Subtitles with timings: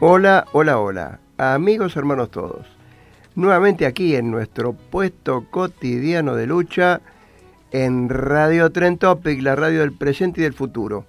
[0.00, 2.68] Hola, hola, hola, amigos, hermanos todos.
[3.34, 7.00] Nuevamente aquí en nuestro puesto cotidiano de lucha
[7.72, 11.06] en Radio Tren Topic, la radio del presente y del futuro.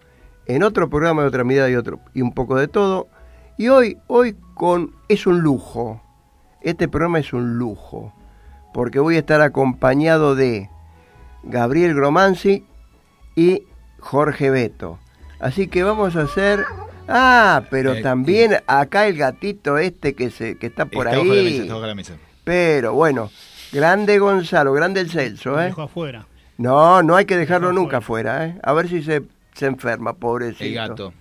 [0.47, 3.07] En otro programa de otra mirada y otro y un poco de todo.
[3.59, 6.01] Y hoy, hoy con es un lujo.
[6.61, 8.11] Este programa es un lujo
[8.73, 10.67] porque voy a estar acompañado de
[11.43, 12.65] Gabriel Gromanzi
[13.35, 13.67] y
[13.99, 14.97] Jorge Beto.
[15.39, 16.65] Así que vamos a hacer
[17.11, 21.33] Ah, pero Eh, también acá el gatito este que se que está por Está bajo
[21.33, 21.43] la ahí.
[21.45, 22.13] mesa, está bajo la mesa.
[22.43, 23.31] Pero bueno,
[23.71, 25.65] grande Gonzalo, grande el Celso, ¿eh?
[25.65, 26.25] Dejo afuera.
[26.57, 28.55] No, no hay que dejarlo nunca afuera, ¿eh?
[28.63, 30.63] A ver si se, se enferma, pobrecito.
[30.65, 31.13] El gato.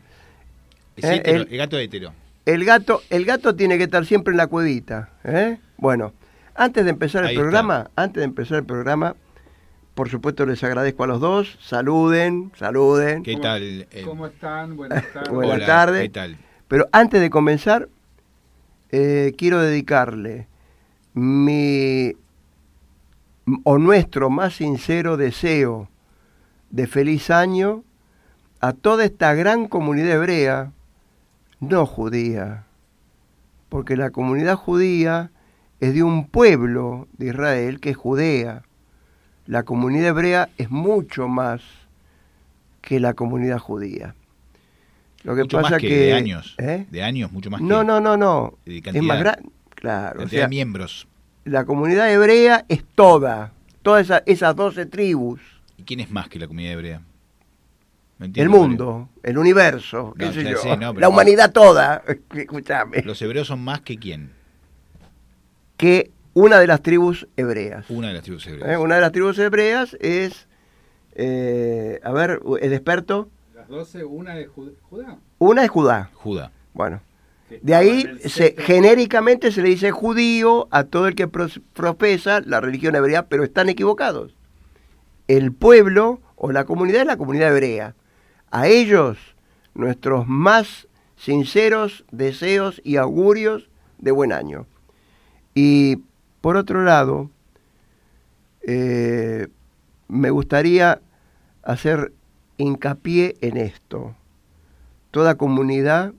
[0.96, 2.12] Es Eh, hétero, el- el gato hétero.
[2.44, 5.58] El gato, el gato tiene que estar siempre en la cuevita, ¿eh?
[5.76, 6.12] Bueno,
[6.54, 9.14] antes de empezar el Ahí programa, antes de empezar el programa,
[9.98, 13.24] por supuesto les agradezco a los dos, saluden, saluden.
[13.24, 13.64] ¿Qué tal?
[13.90, 14.76] el- ¿Cómo están?
[14.76, 15.32] Buenas tardes.
[15.32, 16.02] Buenas Hola, tardes.
[16.02, 16.36] ¿Qué tal?
[16.68, 17.88] Pero antes de comenzar,
[18.92, 20.46] eh, quiero dedicarle
[21.14, 22.12] mi
[23.64, 25.88] o nuestro más sincero deseo
[26.70, 27.82] de feliz año
[28.60, 30.70] a toda esta gran comunidad hebrea,
[31.58, 32.66] no judía,
[33.68, 35.32] porque la comunidad judía
[35.80, 38.62] es de un pueblo de Israel que es Judea.
[39.48, 41.62] La comunidad hebrea es mucho más
[42.82, 44.14] que la comunidad judía.
[45.24, 46.54] Lo que Mucho pasa más que, que de años.
[46.58, 46.86] ¿eh?
[46.90, 48.54] De años, mucho más No, que no, no, no.
[48.66, 49.02] de Es cantidad.
[49.04, 49.48] más grande.
[49.74, 51.08] Claro, o cantidad sea, de miembros.
[51.44, 55.40] la comunidad hebrea es toda, todas esa- esas 12 tribus,
[55.78, 57.00] ¿Y quién es más que la comunidad hebrea?
[58.34, 62.02] El mundo, el universo, qué No, sé yo, sé, no, pero- la humanidad toda,
[62.34, 63.06] escúchame, Mario.
[63.06, 64.32] Los hebreos son más que quién.
[65.76, 66.10] que
[66.40, 67.88] una de las tribus hebreas.
[67.90, 68.70] Una de las tribus hebreas.
[68.70, 68.76] ¿eh?
[68.76, 70.46] Una de las tribus hebreas es,
[71.14, 75.18] eh, a ver, el experto, Las 12, una de Jud- Judá.
[75.38, 76.10] una es Judá.
[76.14, 76.52] Judá.
[76.74, 77.00] Bueno,
[77.62, 82.94] de ahí se, genéricamente se le dice judío a todo el que profesa la religión
[82.94, 84.34] hebrea, pero están equivocados.
[85.28, 87.94] El pueblo o la comunidad es la comunidad hebrea.
[88.50, 89.18] A ellos
[89.74, 94.66] nuestros más sinceros deseos y augurios de buen año.
[95.54, 96.02] Y
[96.40, 97.30] por otro lado,
[98.62, 99.48] eh,
[100.08, 101.00] me gustaría
[101.62, 102.12] hacer
[102.56, 104.14] hincapié en esto.
[105.10, 106.12] Toda comunidad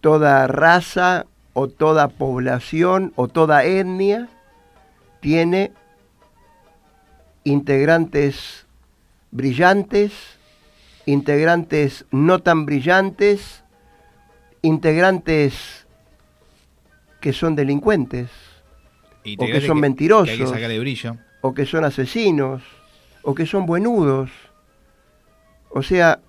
[0.00, 4.28] toda raza o toda población o toda etnia
[5.20, 5.72] tiene
[7.44, 8.66] integrantes
[9.30, 10.12] brillantes,
[11.06, 13.62] integrantes no tan brillantes,
[14.62, 15.79] integrantes
[17.20, 18.30] que son delincuentes
[19.22, 20.26] Y O que son mentirosos.
[20.26, 21.16] Que hay que sacarle brillo.
[21.42, 22.62] o que son asesinos,
[23.22, 24.30] o que son buenudos.
[25.70, 26.20] O sea,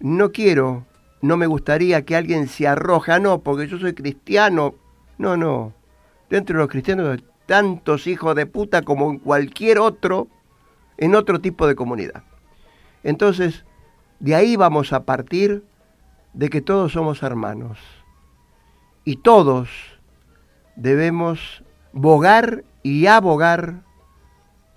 [0.00, 0.86] no quiero,
[1.22, 4.74] no me gustaría que alguien se arroja, no, porque yo soy cristiano.
[5.18, 5.72] No, no.
[6.28, 10.28] Dentro de los cristianos hay tantos hijos de puta como en cualquier otro,
[10.98, 12.22] en otro tipo de comunidad.
[13.02, 13.64] Entonces,
[14.20, 15.64] de ahí vamos a partir
[16.32, 17.78] de que todos somos hermanos.
[19.04, 19.93] Y todos
[20.76, 21.62] debemos
[21.92, 23.82] bogar y abogar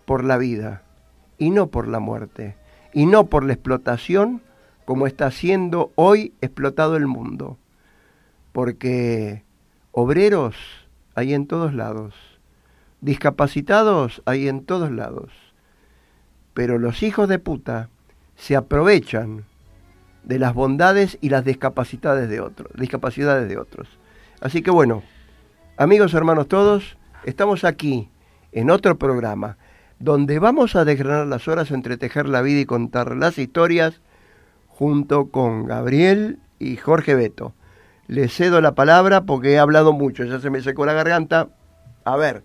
[0.05, 0.83] por la vida
[1.37, 2.55] y no por la muerte
[2.93, 4.41] y no por la explotación
[4.85, 7.57] como está siendo hoy explotado el mundo.
[8.53, 9.43] Porque
[9.91, 10.55] obreros
[11.13, 12.13] hay en todos lados,
[13.01, 15.31] discapacitados hay en todos lados,
[16.53, 17.89] pero los hijos de puta
[18.35, 19.45] se aprovechan
[20.23, 23.87] de las bondades y las discapacidades de otros, discapacidades de otros.
[24.39, 25.03] Así que bueno,
[25.77, 28.09] amigos hermanos todos, estamos aquí
[28.51, 29.57] en otro programa
[29.99, 34.01] donde vamos a desgranar las horas entre tejer la vida y contar las historias
[34.67, 37.53] junto con Gabriel y Jorge Beto.
[38.07, 41.49] Le cedo la palabra porque he hablado mucho, ya se me secó la garganta.
[42.05, 42.43] A ver,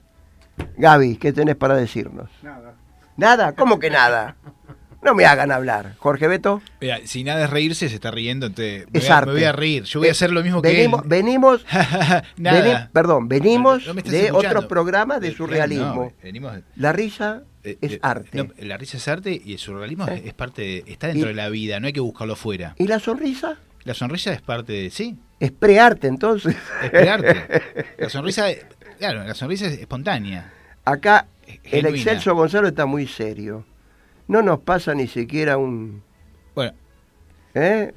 [0.77, 2.31] Gaby, ¿qué tenés para decirnos?
[2.43, 2.75] Nada.
[3.17, 3.53] ¿Nada?
[3.53, 4.37] ¿Cómo que nada?
[5.03, 5.97] No me hagan hablar.
[5.99, 6.63] Jorge Beto.
[6.81, 9.45] Mira, si nada es reírse, se está riendo, entonces me, Es voy a, me voy
[9.45, 9.83] a reír.
[9.85, 11.09] Yo voy a hacer lo mismo venimos, que él.
[11.11, 11.67] Venimos,
[12.37, 14.39] veni- perdón, venimos No de escuchando.
[14.59, 16.05] otro programa de Eh, surrealismo.
[16.05, 18.49] no, venimos de- La risa eh, es eh, arte.
[18.59, 20.23] la risa es arte y el surrealismo Eh.
[20.27, 22.75] es, parte de, está dentro Y- de la vida, no hay que buscarlo fuera.
[22.79, 23.57] ¿Y la sonrisa?
[23.85, 26.55] La sonrisa es parte de, sí, Es prearte entonces.
[26.85, 27.35] es crearte.
[27.99, 28.47] La sonrisa,
[28.99, 30.53] claro, la sonrisa es espontánea.
[30.85, 31.27] Acá
[31.65, 33.65] el excelso Gonzalo está muy serio.
[34.33, 36.03] No nos pasa ni siquiera un,
[36.55, 36.73] Bueno,
[37.53, 37.93] ¿eh?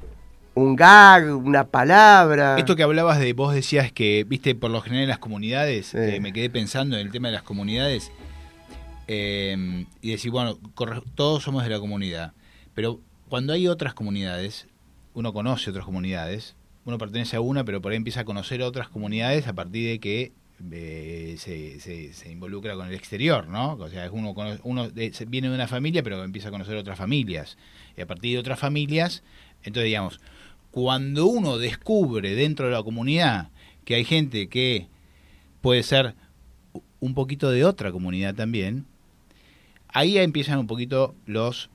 [0.53, 2.57] un gag, una palabra.
[2.57, 6.19] esto que hablabas de, vos decías que, viste, por lo general en las comunidades, eh,
[6.21, 8.11] me quedé pensando en el tema de las comunidades,
[9.07, 12.33] eh, y decir, bueno, corre- todos somos de la comunidad,
[12.73, 12.99] pero
[13.29, 14.67] cuando hay otras comunidades,
[15.13, 18.89] uno conoce otras comunidades, uno pertenece a una, pero por ahí empieza a conocer otras
[18.89, 20.33] comunidades a partir de que
[20.71, 23.73] eh, se, involucra con el exterior, ¿no?
[23.73, 24.89] O sea, uno, uno
[25.27, 27.57] viene de una familia, pero empieza a conocer otras familias.
[27.97, 29.23] Y a partir de otras familias,
[29.63, 30.19] entonces digamos,
[30.71, 33.49] cuando uno descubre dentro de la comunidad
[33.83, 34.87] que hay gente que
[35.61, 36.15] puede ser
[36.99, 38.85] un poquito de otra comunidad también,
[39.89, 41.69] ahí empiezan un poquito los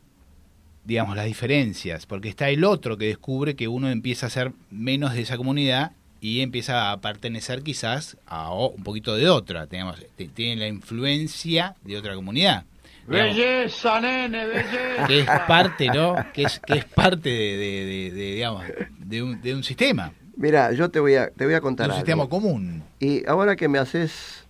[0.85, 5.13] digamos las diferencias, porque está el otro que descubre que uno empieza a ser menos
[5.13, 9.97] de esa comunidad y empieza a pertenecer quizás a un poquito de otra, digamos,
[10.35, 12.65] tiene la influencia de otra comunidad.
[13.09, 15.07] digamos, Belleza, nene, belleza.
[15.07, 16.15] que es parte, ¿no?
[16.35, 18.65] Que es, que es parte de, de- de- de, digamos,
[18.99, 21.91] de un, de un sistema, Mira, yo te voy a, te voy a contar un
[21.93, 22.01] algo.
[22.01, 22.83] sistema común.
[22.99, 24.45] Y ahora que me haces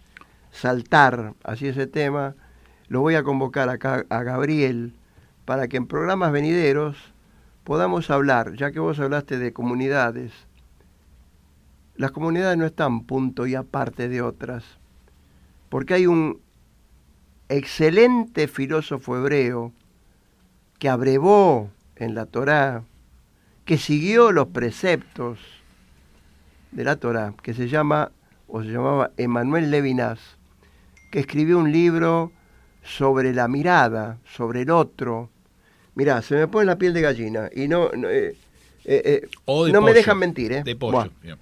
[0.52, 2.34] saltar así ese tema,
[2.88, 4.92] lo voy a convocar acá a Gabriel
[5.44, 6.96] para que en programas venideros
[7.64, 10.30] podamos hablar, ya que vos hablaste de comunidades.
[12.00, 14.64] Las comunidades no están punto y aparte de otras,
[15.68, 16.40] porque hay un
[17.50, 19.74] excelente filósofo hebreo
[20.78, 22.84] que abrevó en la Torá,
[23.66, 25.38] que siguió los preceptos
[26.70, 28.12] de la Torá, que se llama,
[28.48, 30.20] o se llamaba Emanuel Levinas,
[31.12, 32.32] que escribió un libro
[32.82, 35.28] sobre la mirada, sobre el otro.
[35.96, 38.38] Mirá, se me pone la piel de gallina y no, no, eh,
[38.86, 39.28] eh, eh,
[39.70, 40.62] no me dejan mentir, ¿eh?
[40.64, 41.10] De pollo.
[41.20, 41.36] Bien.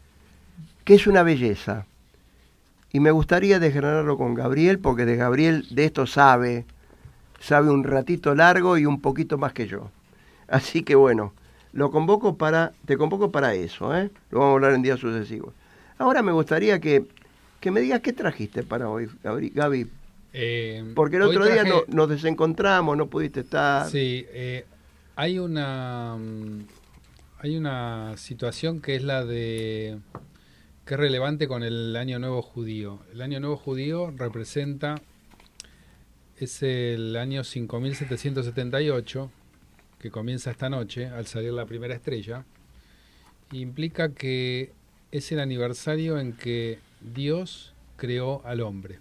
[0.89, 1.85] Que es una belleza.
[2.95, 6.65] Y me gustaría desgranarlo con Gabriel, porque de Gabriel de esto sabe,
[7.41, 9.91] sabe un ratito largo y un poquito más que yo.
[10.49, 11.35] Así que bueno,
[11.75, 14.11] lo convoco para, te convoco para eso, ¿eh?
[14.31, 15.53] Lo vamos a hablar en días sucesivos.
[15.99, 17.05] Ahora me gustaría que,
[17.61, 19.91] que me digas qué trajiste para hoy, Gabri- Gaby.
[20.33, 23.91] Eh, Porque el otro día no- nos desencontramos, no pudiste estar.
[23.91, 24.65] Sí, eh,
[25.17, 26.61] hay una mm,
[27.41, 29.99] hay una situación que es la de
[30.89, 33.01] que es relevante con el Año Nuevo Judío.
[33.13, 34.95] El Año Nuevo Judío representa
[36.39, 39.31] es el año 5778
[39.99, 42.47] que comienza esta noche al salir la primera estrella.
[43.53, 44.73] y implica que
[45.13, 49.01] es el aniversario en que Dios creó al hombre.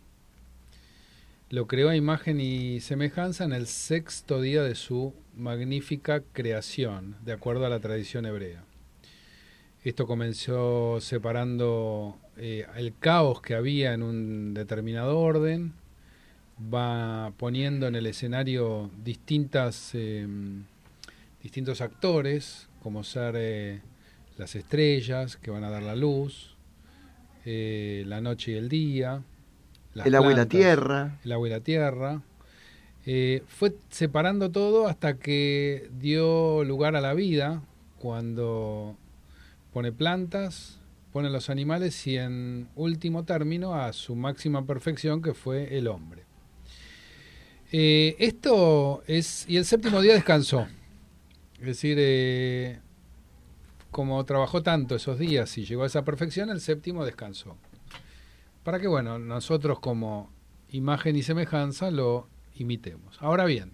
[1.50, 7.32] Lo creó a imagen y semejanza en el sexto día de su magnífica creación, de
[7.32, 8.67] acuerdo a la tradición hebrea.
[9.88, 15.72] Esto comenzó separando eh, el caos que había en un determinado orden,
[16.62, 20.27] va poniendo en el escenario distintas, eh,
[21.41, 23.82] distintos actores, como ser eh,
[24.36, 26.58] las estrellas que van a dar la luz,
[27.46, 29.24] eh, la noche y el día,
[29.94, 31.17] las el agua y la tierra.
[31.24, 32.22] el agua y la tierra.
[33.48, 37.62] Fue separando todo hasta que dio lugar a la vida,
[38.00, 38.98] cuando
[39.77, 40.79] pone plantas,
[41.13, 46.24] pone los animales y en último término a su máxima perfección que fue el hombre.
[47.72, 49.46] Eh, esto es...
[49.48, 50.65] Y el séptimo día descansó.
[51.60, 52.79] Es decir, eh,
[53.91, 57.55] como trabajó tanto esos días y llegó a esa perfección, el séptimo descansó.
[58.63, 60.31] Para que, bueno, nosotros como
[60.69, 63.15] imagen y semejanza lo imitemos.
[63.22, 63.74] Ahora bien,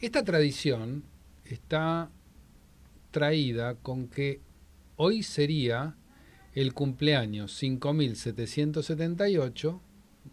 [0.00, 1.04] esta tradición
[1.44, 2.08] está
[3.10, 4.47] traída con que
[4.98, 5.94] hoy sería
[6.54, 9.80] el cumpleaños 5778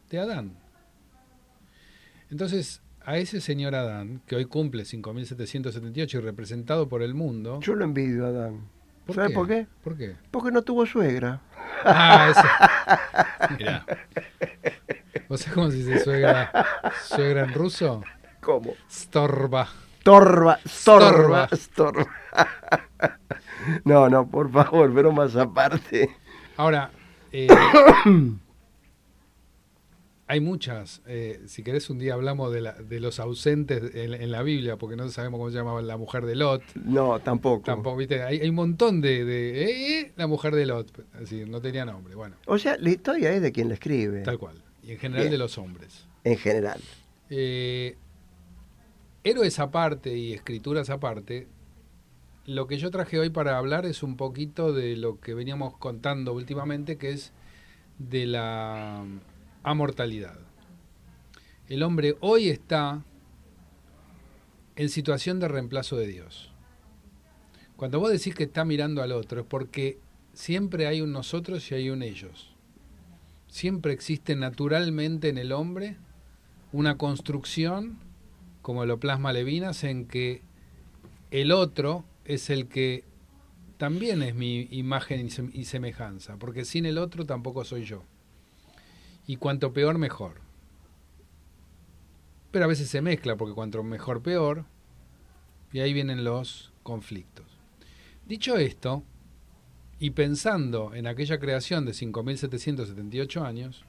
[0.09, 0.57] de Adán.
[2.31, 7.59] Entonces, a ese señor Adán, que hoy cumple 5778 y representado por el mundo.
[7.61, 8.67] Yo lo envidio a Adán.
[9.05, 9.35] ¿por ¿Sabes qué?
[9.35, 9.67] por qué?
[9.83, 10.15] ¿Por qué?
[10.31, 11.41] Porque no tuvo suegra.
[11.83, 12.31] Ah,
[13.47, 13.55] ese.
[13.57, 13.85] Mirá.
[15.29, 16.51] ¿Vos sabés cómo se dice suegra,
[17.07, 18.03] suegra en ruso?
[18.41, 18.73] ¿Cómo?
[18.89, 19.69] Storba.
[20.05, 21.47] Torba, Storba.
[21.47, 22.07] Storba, Storba.
[23.83, 26.09] No, no, por favor, pero más aparte.
[26.55, 26.91] Ahora,
[27.31, 27.47] eh,
[30.27, 31.01] hay muchas.
[31.07, 34.77] eh, si querés, un día hablamos de, la- de los ausentes en, en la Biblia,
[34.77, 36.61] porque no sabemos cómo se llamaba la mujer de Lot.
[36.75, 37.63] No, tampoco.
[37.63, 38.21] Tampoco, ¿viste?
[38.23, 39.25] Hay, hay un montón de.
[39.25, 40.91] de eh, eh, la mujer de Lot.
[41.21, 42.15] Así, no tenía nombre.
[42.15, 44.61] Bueno, O sea, la historia es de quien la escribe, tal cual.
[44.83, 45.31] Y en general Bien.
[45.31, 46.05] de los hombres.
[46.23, 46.79] en general.
[47.31, 47.97] Eh,
[49.25, 51.47] héroes aparte y escrituras aparte,
[52.45, 56.31] lo que yo traje hoy para hablar es un poquito de lo que veníamos contando
[56.31, 57.33] últimamente, que es
[57.97, 59.03] de la
[59.63, 60.37] amortalidad.
[61.67, 63.03] El hombre hoy está
[64.75, 66.51] en situación de reemplazo de Dios.
[67.77, 69.97] Cuando vos decís que está mirando al otro es porque
[70.33, 72.53] siempre hay un nosotros y hay un ellos.
[73.47, 75.97] Siempre existe naturalmente en el hombre
[76.71, 77.97] una construcción,
[78.65, 80.41] como lo plasma Levinas, en que
[81.29, 83.03] el otro es el que
[83.77, 88.01] también es mi imagen y sem- y semejanza, porque sin el otro tampoco soy yo.
[89.27, 90.41] Y cuanto peor, mejor.
[92.49, 94.65] Pero a veces se mezcla, porque cuanto mejor, peor,
[95.71, 97.45] y ahí vienen los conflictos.
[98.25, 99.03] Dicho esto,
[99.99, 103.85] y pensando en aquella creación de 5.778 años,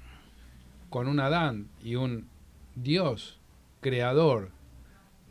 [0.90, 2.28] con un Adán y un
[2.74, 3.40] Dios
[3.80, 4.54] creador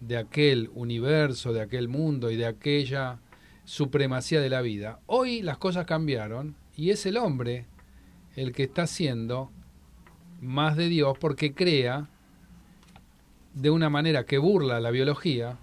[0.01, 3.19] de aquel universo, de aquel mundo y de aquella
[3.63, 4.99] supremacía de la vida.
[5.07, 7.65] Hoy las cosas cambiaron y es el hombre
[8.35, 9.49] el que está haciendo
[10.41, 12.09] más de Dios porque crea
[13.53, 15.57] de una manera que burla la biología.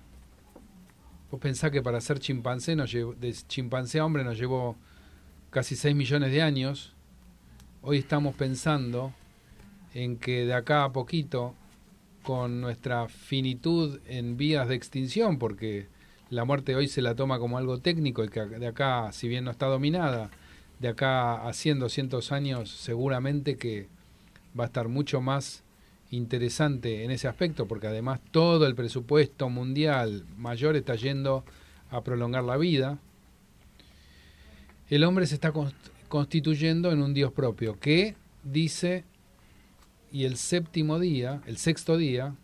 [1.31, 4.77] Vos pensás que para ser chimpancé, nos llevó- de chimpancé a hombre nos llevó
[5.51, 6.95] casi 6 millones de años.
[7.83, 9.13] Hoy estamos pensando
[9.95, 11.55] en que de acá a poquito,
[12.23, 15.89] con nuestra finitud en vías de extinción, porque
[16.31, 19.45] la muerte hoy se la toma como algo técnico y que de acá, si bien
[19.45, 20.31] no está dominada,
[20.79, 23.89] de acá a 100, 200 años seguramente que
[24.59, 25.63] va a estar mucho más
[26.11, 31.45] interesante en ese aspecto, porque además todo el presupuesto mundial mayor está yendo
[31.91, 32.99] a prolongar la vida.
[34.91, 35.73] El hombre se está const-
[36.09, 38.15] constituyendo en un Dios propio que
[38.45, 39.05] dice
[40.13, 42.35] y el séptimo día, el sexto día,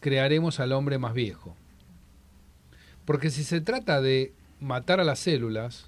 [0.00, 1.54] crearemos al hombre más viejo.
[3.04, 5.86] Porque si se trata de matar a las células,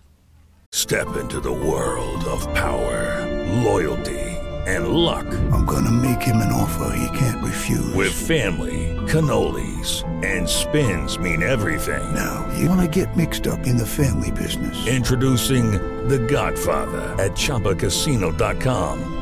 [0.75, 3.27] Step into the world of power,
[3.63, 4.19] loyalty,
[4.67, 5.27] and luck.
[5.53, 7.95] I'm gonna make him an offer he can't refuse.
[7.95, 12.03] With family, cannolis, and spins mean everything.
[12.15, 14.87] now, you wanna get mixed up in the family business.
[14.87, 15.73] Introducing
[16.09, 19.22] The Godfather at ChumbaCasino.com.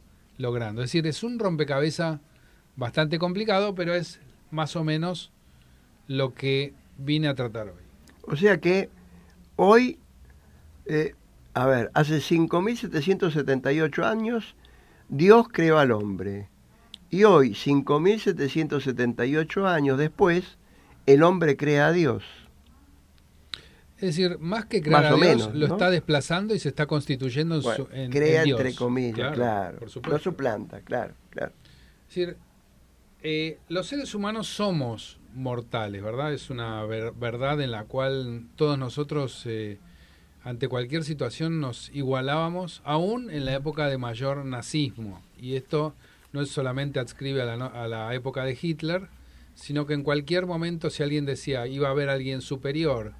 [0.41, 0.81] logrando.
[0.81, 2.19] Es decir, es un rompecabezas
[2.75, 4.19] bastante complicado, pero es
[4.49, 5.31] más o menos
[6.07, 7.83] lo que vine a tratar hoy.
[8.23, 8.89] O sea que
[9.55, 9.99] hoy,
[10.85, 11.13] eh,
[11.53, 14.55] a ver, hace 5.778 años,
[15.09, 16.49] Dios creó al hombre.
[17.09, 20.57] Y hoy, 5.778 años después,
[21.05, 22.23] el hombre crea a Dios.
[24.01, 25.73] Es decir, más que crear Más a Dios, menos, lo ¿no?
[25.75, 28.59] está desplazando y se está constituyendo en, Bueno, su, en- crea en Dios.
[28.59, 29.77] entre comillas, claro.
[29.77, 30.19] Por no supuesto.
[30.19, 31.53] suplanta, claro, claro.
[32.09, 32.37] Es decir,
[33.23, 36.33] eh, los seres humanos somos mortales, ¿verdad?
[36.33, 39.77] Es una ver- verdad en la cual todos nosotros, eh,
[40.43, 45.21] ante cualquier situación, nos igualábamos, aún en la época de mayor nazismo.
[45.37, 45.93] Y esto
[46.33, 49.07] no es solamente adscribe a la, no- a la época de Hitler,
[49.53, 53.13] sino que en cualquier momento si alguien decía iba a haber alguien superior,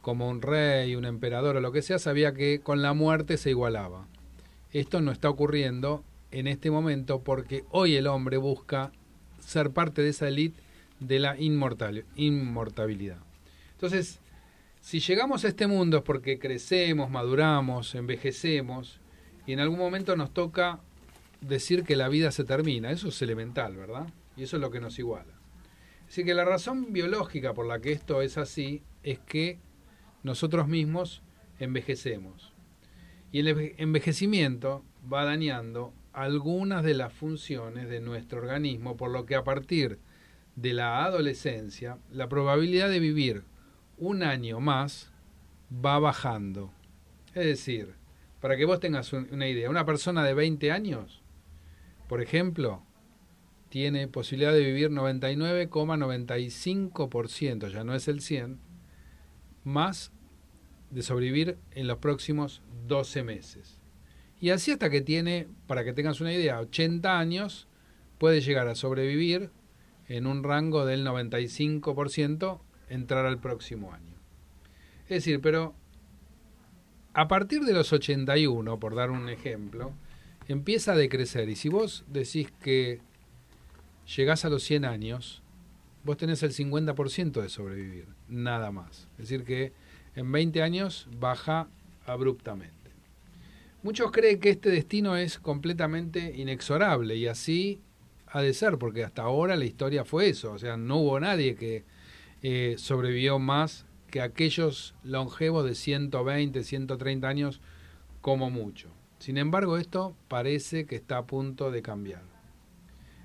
[0.00, 3.50] como un rey, un emperador o lo que sea, sabía que con la muerte se
[3.50, 4.06] igualaba.
[4.72, 8.92] Esto no está ocurriendo en este momento porque hoy el hombre busca
[9.40, 10.60] ser parte de esa élite
[11.00, 13.18] de la inmortal, inmortabilidad.
[13.72, 14.20] Entonces,
[14.80, 19.00] si llegamos a este mundo es porque crecemos, maduramos, envejecemos
[19.46, 20.80] y en algún momento nos toca
[21.40, 22.90] decir que la vida se termina.
[22.90, 24.08] Eso es elemental, ¿verdad?
[24.36, 25.34] Y eso es lo que nos iguala.
[26.08, 29.58] Así que la razón biológica por la que esto es así es que
[30.28, 31.22] nosotros mismos
[31.58, 32.52] envejecemos.
[33.32, 39.34] Y el envejecimiento va dañando algunas de las funciones de nuestro organismo, por lo que
[39.34, 39.98] a partir
[40.54, 43.42] de la adolescencia, la probabilidad de vivir
[43.96, 45.10] un año más
[45.72, 46.70] va bajando.
[47.34, 47.94] Es decir,
[48.40, 51.22] para que vos tengas una idea, una persona de 20 años,
[52.06, 52.82] por ejemplo,
[53.70, 58.58] tiene posibilidad de vivir 99,95%, ya no es el 100,
[59.64, 60.12] más
[60.90, 63.78] de sobrevivir en los próximos 12 meses.
[64.40, 67.66] Y así hasta que tiene, para que tengas una idea, 80 años,
[68.18, 69.50] puede llegar a sobrevivir
[70.06, 74.14] en un rango del 95%, entrar al próximo año.
[75.04, 75.74] Es decir, pero
[77.12, 79.92] a partir de los 81, por dar un ejemplo,
[80.46, 81.48] empieza a decrecer.
[81.48, 83.00] Y si vos decís que
[84.16, 85.42] llegás a los 100 años,
[86.04, 89.08] vos tenés el 50% de sobrevivir, nada más.
[89.18, 89.72] Es decir, que
[90.18, 91.68] en 20 años baja
[92.04, 92.74] abruptamente.
[93.84, 97.80] Muchos creen que este destino es completamente inexorable y así
[98.26, 101.54] ha de ser, porque hasta ahora la historia fue eso, o sea, no hubo nadie
[101.54, 101.84] que
[102.42, 107.60] eh, sobrevivió más que aquellos longevos de 120, 130 años
[108.20, 108.90] como mucho.
[109.20, 112.22] Sin embargo, esto parece que está a punto de cambiar.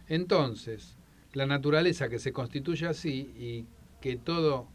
[0.08, 0.96] Entonces,
[1.34, 3.66] la naturaleza que se constituye así y
[4.00, 4.68] que todo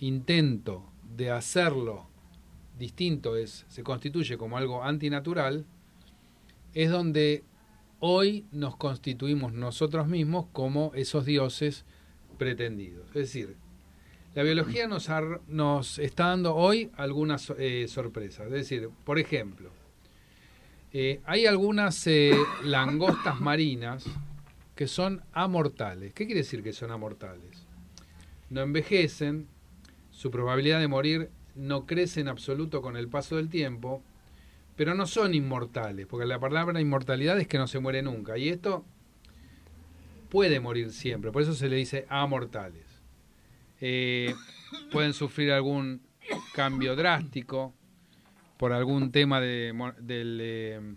[0.00, 2.06] intento de hacerlo
[2.78, 5.66] distinto es, se constituye como algo antinatural,
[6.74, 7.44] es donde
[8.00, 11.84] hoy nos constituimos nosotros mismos como esos dioses
[12.38, 13.06] pretendidos.
[13.08, 13.56] Es decir,
[14.34, 15.08] la biología nos,
[15.46, 18.46] nos está dando hoy algunas eh, sorpresas.
[18.46, 19.70] Es decir, por ejemplo,
[20.92, 22.32] eh, hay algunas eh,
[22.64, 24.04] langostas marinas
[24.74, 26.14] que son amortales.
[26.14, 27.66] ¿Qué quiere decir que son amortales?
[28.48, 29.46] No envejecen,
[30.22, 34.04] su probabilidad de morir no crece en absoluto con el paso del tiempo,
[34.76, 38.48] pero no son inmortales, porque la palabra inmortalidad es que no se muere nunca, y
[38.48, 38.84] esto
[40.28, 42.84] puede morir siempre, por eso se le dice amortales.
[43.80, 44.32] Eh,
[44.92, 46.02] pueden sufrir algún
[46.54, 47.74] cambio drástico
[48.58, 50.94] por algún tema de, del, eh,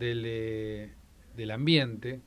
[0.00, 0.92] eh,
[1.36, 2.20] del ambiente,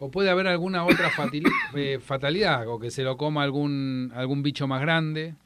[0.00, 1.10] o puede haber alguna otra
[2.00, 5.36] fatalidad, o que se lo coma algún, algún bicho más grande,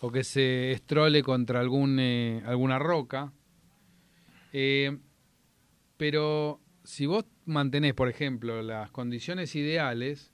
[0.00, 3.32] o que se estrole contra algún, eh, alguna roca.
[4.54, 4.98] Eh,
[5.98, 10.32] pero si vos mantenés, por ejemplo, las condiciones ideales,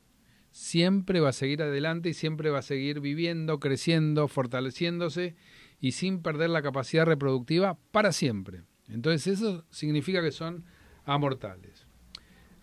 [0.52, 5.34] siempre va a seguir adelante y siempre va a seguir viviendo, creciendo, fortaleciéndose
[5.80, 8.62] y sin perder la capacidad reproductiva para siempre.
[8.88, 10.64] Entonces eso significa que son
[11.04, 11.83] amortales.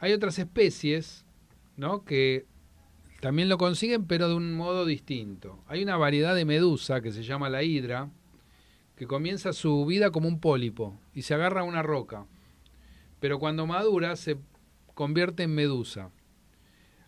[0.01, 1.25] Hay otras especies
[1.77, 2.03] ¿no?
[2.03, 2.45] que
[3.21, 5.63] también lo consiguen, pero de un modo distinto.
[5.67, 8.09] Hay una variedad de medusa que se llama la hidra,
[8.95, 12.25] que comienza su vida como un pólipo y se agarra a una roca.
[13.19, 14.37] Pero cuando madura se
[14.95, 16.09] convierte en medusa.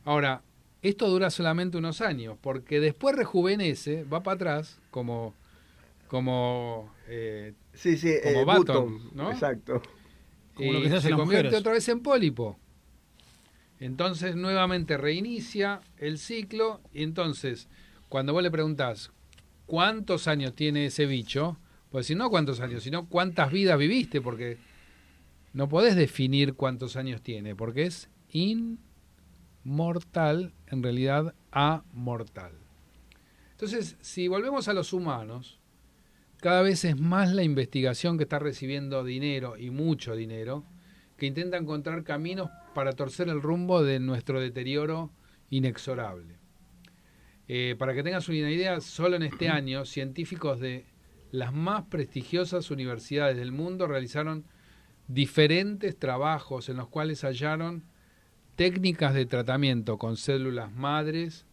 [0.06, 0.44] Ahora,
[0.84, 5.34] esto dura solamente unos años, porque después rejuvenece, va para atrás, como
[6.08, 9.32] como eh, sí, sí, como eh, Button, ¿no?
[9.32, 9.82] Exacto.
[10.54, 12.60] Como lo que se, se convierte otra vez en pólipo.
[13.84, 17.68] Entonces nuevamente reinicia el ciclo y entonces
[18.08, 19.12] cuando vos le preguntás
[19.66, 21.58] cuántos años tiene ese bicho,
[21.92, 24.58] pues si no cuántos años, sino cuántas vidas viviste, porque
[25.52, 28.08] no podés definir cuántos años tiene, porque es
[29.66, 32.54] inmortal, en realidad amortal.
[33.52, 35.60] Entonces, si volvemos a los humanos,
[36.38, 40.64] cada vez es más la investigación que está recibiendo dinero y mucho dinero,
[41.18, 45.12] que intenta encontrar caminos para torcer el rumbo de nuestro deterioro
[45.50, 46.38] inexorable.
[47.48, 50.86] Eh, para que tengas una idea, solo en este año científicos de
[51.32, 54.46] las más prestigiosas universidades del mundo realizaron
[55.08, 57.84] diferentes trabajos en los cuales hallaron
[58.56, 61.46] técnicas de tratamiento con células madres,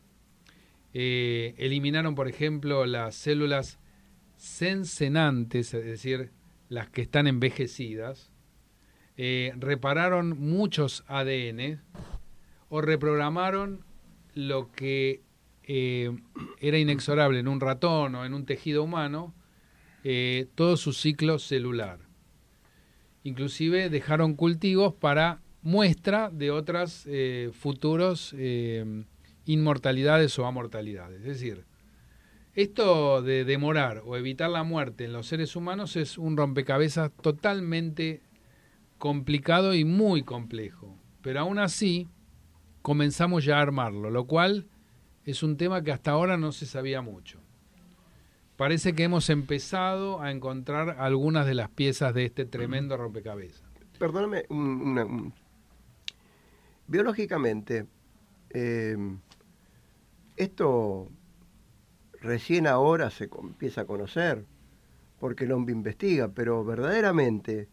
[0.93, 3.79] eh, eliminaron, por ejemplo, las células
[4.37, 6.31] sensenantes, es decir,
[6.69, 8.30] las que están envejecidas,
[9.23, 11.79] eh, repararon muchos ADN
[12.71, 13.85] o reprogramaron
[14.33, 15.21] lo que
[15.65, 16.17] eh,
[16.59, 19.35] era inexorable en un ratón o en un tejido humano,
[20.05, 21.99] eh, todo su ciclo celular.
[23.23, 28.35] Inclusive dejaron cultivos para muestra de otras eh, futuros
[29.45, 31.21] inmortalidades o amortalidades.
[31.21, 31.67] Es decir,
[32.55, 38.23] esto de demorar o evitar la muerte en los seres humanos es un rompecabezas totalmente
[39.01, 40.95] complicado y muy complejo.
[41.23, 42.07] Pero aún así,
[42.83, 44.69] comenzamos ya a armarlo, lo cual
[45.25, 47.41] es un tema que hasta ahora no se sabía mucho.
[48.57, 53.63] Parece que hemos empezado a encontrar algunas de las piezas de este tremendo rompecabezas.
[53.99, 55.33] Perdóname, un- una- un-
[56.87, 57.87] biológicamente,
[58.51, 58.97] eh,
[60.37, 61.09] esto
[62.21, 64.45] recién ahora se empieza a conocer,
[65.19, 67.69] porque el hombre investiga, pero verdaderamente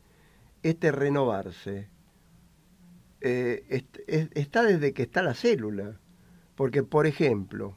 [0.70, 1.90] este renovarse
[3.22, 5.96] eh, est- es- está desde que está la célula.
[6.56, 7.76] Porque, por ejemplo,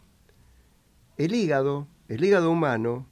[1.18, 3.06] el hígado, el hígado humano,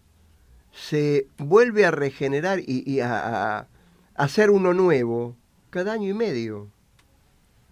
[0.73, 3.67] se vuelve a regenerar y, a,
[4.14, 5.37] hacer uno nuevo
[5.71, 6.69] cada año y medio.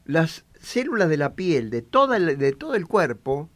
[0.05, 3.49] Las células de la piel, de, toda de todo el cuerpo,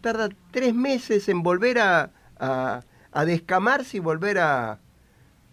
[0.00, 4.78] tarda tres meses en volver a, a- descamarse y volver a-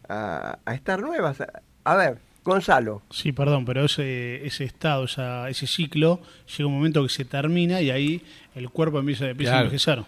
[0.10, 1.38] a estar nuevas.
[1.84, 3.02] A ver, Gonzalo.
[3.12, 6.22] Sí, perdón, pero ese, ese estado, esa, ese ciclo,
[6.58, 8.22] llega un momento que se termina y ahí
[8.56, 10.04] el cuerpo empieza, empieza a envejecer.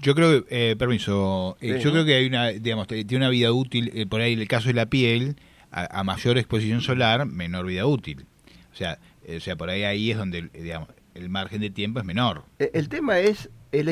[0.00, 1.84] Yo creo que, eh, permiso, eh, Sí.
[1.84, 4.68] yo creo que hay una, digamos, tiene una vida útil, eh, por ahí el caso
[4.68, 5.36] de la piel,
[5.70, 8.24] a, a mayor exposición solar, menor vida útil.
[8.72, 11.70] O sea, eh, o sea, por ahí ahí es donde, eh, digamos, el margen de
[11.70, 12.44] tiempo es menor.
[12.60, 13.88] El tema es el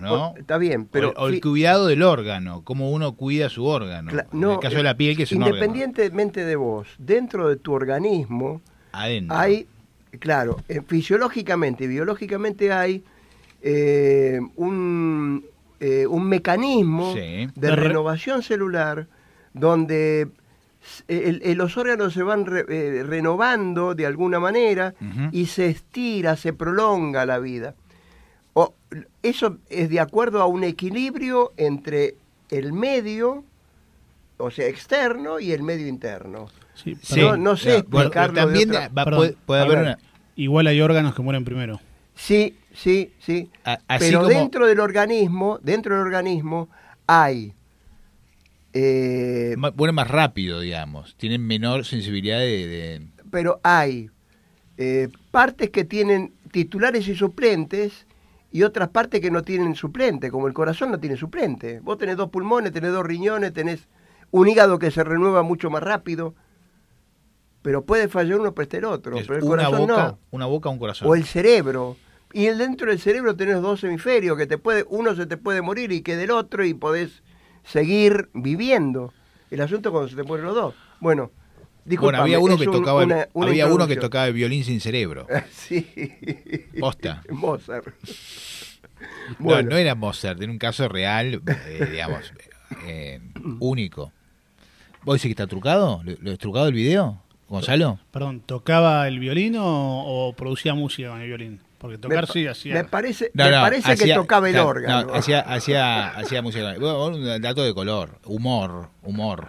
[0.00, 0.34] ¿no?
[0.36, 4.10] Está bien, pero o, o el cuidado del órgano, cómo uno cuida su órgano.
[4.12, 5.56] cla- en no, el caso de la piel, que es un órgano.
[5.56, 8.60] independientemente de vos, dentro de tu organismo
[8.92, 9.36] Adentro.
[9.36, 9.66] hay,
[10.20, 13.02] claro, eh, fisiológicamente y biológicamente hay
[13.62, 15.44] eh, un,
[15.80, 17.20] eh, un mecanismo Sí.
[17.20, 19.08] de De re- renovación celular
[19.52, 20.28] donde
[21.08, 24.94] el- el- los órganos se van re- eh, renovando de alguna manera
[25.32, 27.74] y se estira, se prolonga la vida.
[28.60, 28.74] O,
[29.22, 32.16] eso es de acuerdo a un equilibrio entre
[32.50, 33.44] el medio,
[34.38, 36.48] o sea, externo, y el medio interno.
[36.74, 37.82] Sí, no- no sé.
[37.82, 39.98] Bueno, explicarlo también de otra- va- Perdón, puede, haber una...
[40.34, 41.80] Igual hay órganos que mueren primero.
[42.16, 43.48] Sí, sí, sí.
[43.64, 46.68] a- así Pero como- dentro del organismo, dentro del organismo
[47.06, 47.52] hay
[48.72, 51.14] eh, mueren más rápido, digamos.
[51.16, 52.66] Tienen menor sensibilidad de...
[52.66, 54.10] de- pero hay
[54.78, 58.06] eh, partes que tienen titulares y suplentes
[58.50, 61.80] y otras partes que no tienen suplente, como el corazón no tiene suplente.
[61.80, 63.88] Vos tenés dos pulmones, tenés dos riñones, tenés
[64.30, 66.34] un hígado que se renueva mucho más rápido,
[67.62, 70.18] pero puede fallar uno presta el otro, es pero el una corazón boca, no.
[70.30, 71.08] una boca, un corazón.
[71.08, 71.96] O el cerebro.
[72.32, 75.62] Y el dentro del cerebro tenés dos hemisferios que te puede, uno se te puede
[75.62, 77.22] morir y queda el otro y podés
[77.64, 79.12] seguir viviendo.
[79.50, 80.74] El asunto es cuando se te mueren los dos.
[81.00, 81.30] Bueno,
[81.96, 84.34] bueno, había uno es que un- tocaba el- una- una había uno que tocaba el
[84.34, 85.26] violín sin cerebro.
[85.50, 85.86] sí.
[86.78, 87.22] Posta.
[87.30, 87.86] Mozart.
[89.38, 89.70] No, Bueno.
[89.70, 92.32] no era Mozart, era un caso real, eh, digamos,
[92.86, 93.20] eh,
[93.60, 94.12] único.
[95.04, 96.00] ¿Vos decís que está trucado?
[96.04, 97.98] ¿Lo, lo has trucado el video, Gonzalo?
[98.10, 99.64] Perdón, ¿tocaba el violín o,
[100.28, 101.60] o producía música con el violín?
[101.78, 102.74] Porque tocar me, sí hacía.
[102.74, 105.06] me parece, No, me no, parece que tocaba el órgano.
[105.06, 106.74] no, hacía, hacía, hacía música.
[106.78, 109.48] Bueno, un dato de color, humor, humor.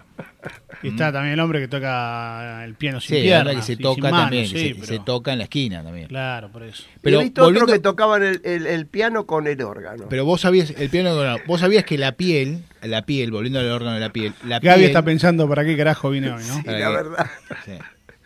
[0.84, 3.46] Y está también el hombre que toca el piano sin Sí, piernas.
[3.46, 5.84] verdad que se sin toca manos, también, que se, pero- se toca en la esquina
[5.84, 6.08] también.
[6.08, 6.84] Claro, por eso.
[7.02, 10.06] Pero he visto otro que tocaban el, el- el piano con el órgano.
[10.10, 13.70] Pero vos sabías, el piano, no, vos sabías que la piel, la piel, volviendo al
[13.72, 16.56] órgano de la piel, la Gaby piel, está pensando para qué carajo vine hoy, ¿no?
[16.58, 17.28] Sí, la verdad.
[17.66, 17.72] sí.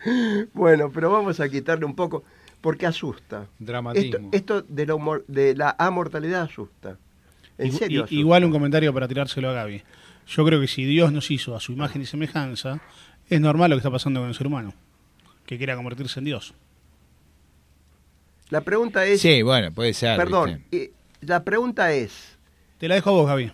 [0.52, 2.24] Bueno, pero vamos a quitarle un poco,
[2.64, 3.42] porque asusta.
[3.42, 4.30] Esto, Dramatismo.
[4.32, 6.96] esto de, la humor- de la amortalidad asusta.
[7.58, 8.00] En Igu- serio.
[8.04, 8.14] asusta.
[8.14, 9.82] igual un comentario para tirárselo a Gaby.
[10.26, 12.80] Yo creo que si Dios nos hizo a su imagen y semejanza,
[13.28, 14.72] es normal lo que está pasando con el ser humano,
[15.44, 16.54] que quiera convertirse en Dios.
[18.48, 19.20] La pregunta es.
[19.20, 20.16] Sí, bueno, puede ser.
[20.16, 22.38] perdón, eh, la pregunta es.
[22.78, 23.52] Te la dejo a vos, Gaby.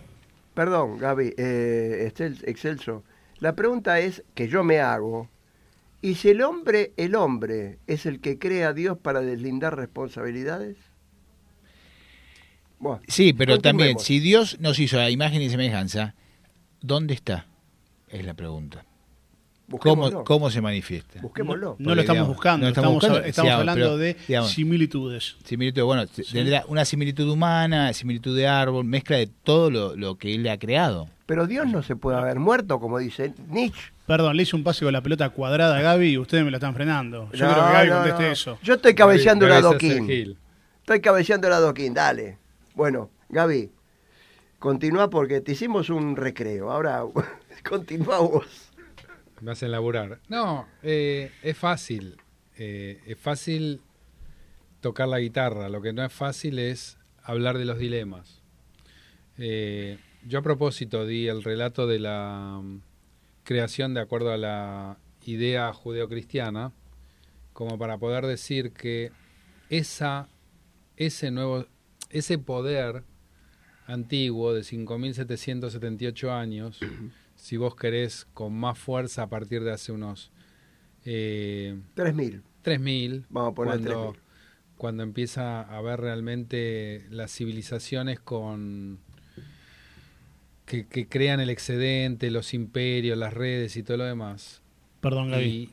[0.53, 3.03] Perdón, Gaby, eh, Excel- Excelso.
[3.39, 5.29] La pregunta es que yo me hago.
[6.01, 10.77] ¿Y si el hombre, el hombre, es el que crea a Dios para deslindar responsabilidades?
[12.79, 16.15] Bueno, Sí, pero también, si Dios nos hizo a imagen y semejanza,
[16.81, 17.45] ¿dónde está?
[18.09, 18.83] Es la pregunta.
[19.79, 21.21] ¿Cómo, cómo se manifiesta?
[21.21, 21.75] Busquémoslo.
[21.79, 25.35] No lo estamos digamos, buscando, no estamos, buscando, estamos digamos, hablando pero, de digamos, similitudes.
[25.45, 30.35] similitud, bueno, tendrá una similitud humana, similitud de árbol, mezcla de todo lo, lo que
[30.35, 31.07] él ha creado.
[31.25, 33.93] Pero Dios no se puede haber muerto, como dice Nietzsche.
[34.11, 36.57] Perdón, le hice un pase con la pelota cuadrada a Gaby y ustedes me la
[36.57, 37.31] están frenando.
[37.31, 38.31] Yo No, creo que Gaby no, conteste no.
[38.33, 38.59] eso.
[38.61, 40.37] Yo estoy cabeceando Gaby el gil.
[40.79, 42.37] Estoy cabeceando el adoquín, dale.
[42.75, 43.71] Bueno, Gaby,
[44.59, 46.71] continúa porque te hicimos un recreo.
[46.71, 47.03] Ahora,
[47.69, 48.73] continúa vos.
[49.39, 50.19] Me hacen laburar.
[50.27, 52.17] No, eh, es fácil.
[52.57, 53.79] Eh, es fácil
[54.81, 55.69] tocar la guitarra.
[55.69, 58.41] Lo que no es fácil es hablar de los dilemas.
[59.37, 62.61] Eh, yo a propósito di el relato de la
[63.51, 66.71] creación de acuerdo a la idea judeocristiana,
[67.51, 69.11] como para poder decir que
[69.69, 70.29] esa,
[70.95, 71.65] ese nuevo,
[72.11, 73.03] ese poder
[73.87, 76.79] antiguo de 5.778 años,
[77.35, 80.31] si vos querés con más fuerza a partir de hace unos
[81.03, 82.41] eh, 3.000.
[82.63, 84.19] 3.000, Vamos a poner cuando, 3.000.
[84.77, 88.99] cuando empieza a ver realmente las civilizaciones con
[90.71, 94.61] que, que crean el excedente, los imperios, las redes y todo lo demás.
[95.01, 95.43] Perdón, Gaby.
[95.45, 95.69] Y-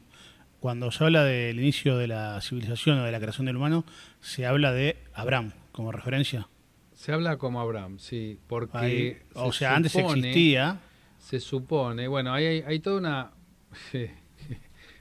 [0.59, 3.85] Cuando se habla del inicio de la civilización o de la creación del humano,
[4.21, 6.49] se habla de Abraham como referencia.
[6.95, 10.81] Se habla como Abraham, sí, porque Ahí, o se sea, antes existía.
[11.21, 13.31] Se supone, bueno, ahí hay, hay toda una...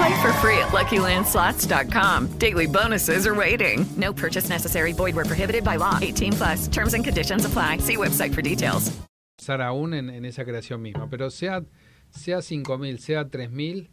[0.00, 2.38] Play for free at LuckyLandSlots.com.
[2.38, 3.84] Daily bonuses are waiting.
[3.98, 4.92] No purchase necessary.
[4.92, 5.98] Void where prohibited by law.
[6.00, 6.68] 18 plus.
[6.68, 7.78] Terms and conditions apply.
[7.78, 8.90] See website for details.
[9.36, 11.08] pensar aún en, en esa creación misma.
[11.10, 11.62] Pero sea,
[12.10, 13.88] sea 5.000, sea 3.000,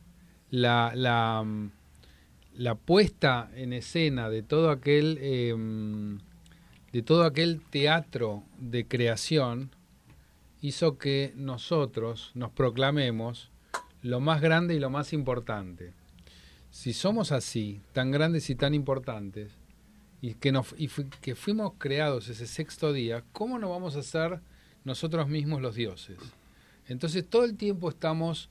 [0.50, 1.72] la, la, mm,
[2.56, 5.54] la puesta en escena de todo aquel eh,
[6.91, 9.72] de todo aquel teatro de creación
[10.62, 13.52] hizo que nosotros nos proclamemos
[14.02, 15.93] lo más grande y lo más importante.
[16.69, 19.51] Si somos así, tan grandes y tan importantes,
[20.21, 20.89] y que, nos, y
[21.21, 24.41] que fuimos creados ese sexto día, ¿cómo no vamos a ser
[24.84, 26.17] nosotros mismos los dioses?
[26.88, 28.49] Entonces todo el tiempo estamos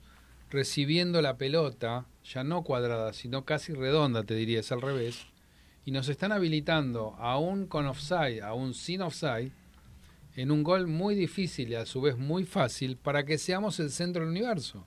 [0.49, 5.25] recibiendo la pelota, ya no cuadrada, sino casi redonda, te diría, es al revés,
[5.85, 9.51] y nos están habilitando aún con offside, aún sin offside,
[10.35, 13.89] en un gol muy difícil y a su vez muy fácil para que seamos el
[13.89, 14.85] centro del universo.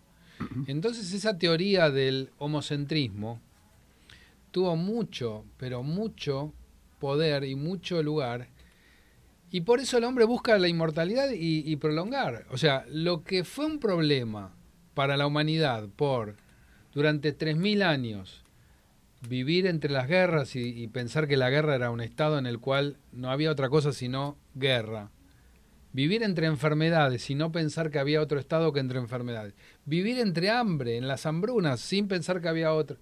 [0.66, 3.40] Entonces esa teoría del homocentrismo
[4.50, 6.52] tuvo mucho, pero mucho
[6.98, 8.48] poder y mucho lugar.
[9.50, 12.46] Y por eso el hombre busca la inmortalidad y, prolongar.
[12.50, 14.54] O sea, lo que fue un problema
[14.94, 16.36] para la humanidad por
[16.94, 18.44] durante 3.000 años
[19.28, 22.96] vivir entre las guerras y pensar que la guerra era un estado en el cual
[23.12, 25.10] no había otra cosa sino guerra.
[25.92, 29.54] Vivir entre enfermedades y no pensar que había otro estado que entre enfermedades.
[29.84, 32.98] Vivir entre hambre, en las hambrunas, sin pensar que había otro.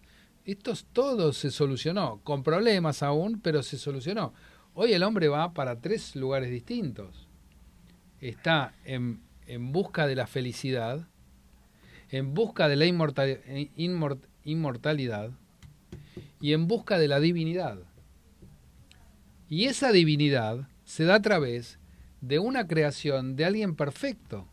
[0.46, 4.33] Esto es- todo se solucionó, con problemas aún, pero se solucionó.
[4.72, 7.29] Hoy el hombre va para tres lugares distintos.
[8.20, 11.07] Está en, en busca de la felicidad,
[12.11, 15.33] en busca de la eh, inmort- inmortalidad
[16.40, 17.81] y en busca de la divinidad.
[19.51, 21.78] Y esa divinidad se da a través
[22.21, 24.47] de una creación de alguien perfecto.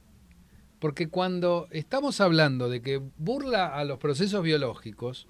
[0.80, 5.28] Porque cuando estamos hablando de que burla a los procesos biológicos,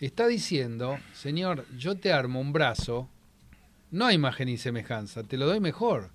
[0.00, 3.08] está diciendo, Señor, yo te armo un brazo,
[3.90, 6.10] no a imagen y semejanza, te lo doy mejor.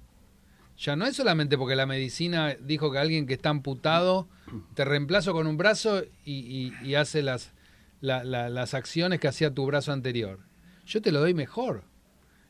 [0.78, 4.28] Ya no es solamente porque la medicina dijo que alguien que está amputado,
[4.74, 7.52] te reemplazo con un brazo y, hace las,
[8.02, 10.40] la- la- las acciones que hacía tu brazo anterior.
[10.86, 11.84] Yo te lo doy mejor.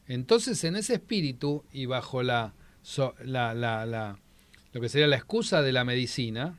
[0.08, 2.54] Entonces, en ese espíritu y bajo la,
[2.86, 6.56] so- lo que sería la excusa de la medicina,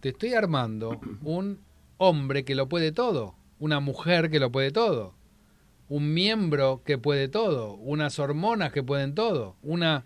[0.00, 1.58] te estoy armando un
[1.98, 5.14] hombre que lo puede todo, una mujer que lo puede todo,
[5.88, 10.04] un miembro que puede todo, unas hormonas que pueden todo, una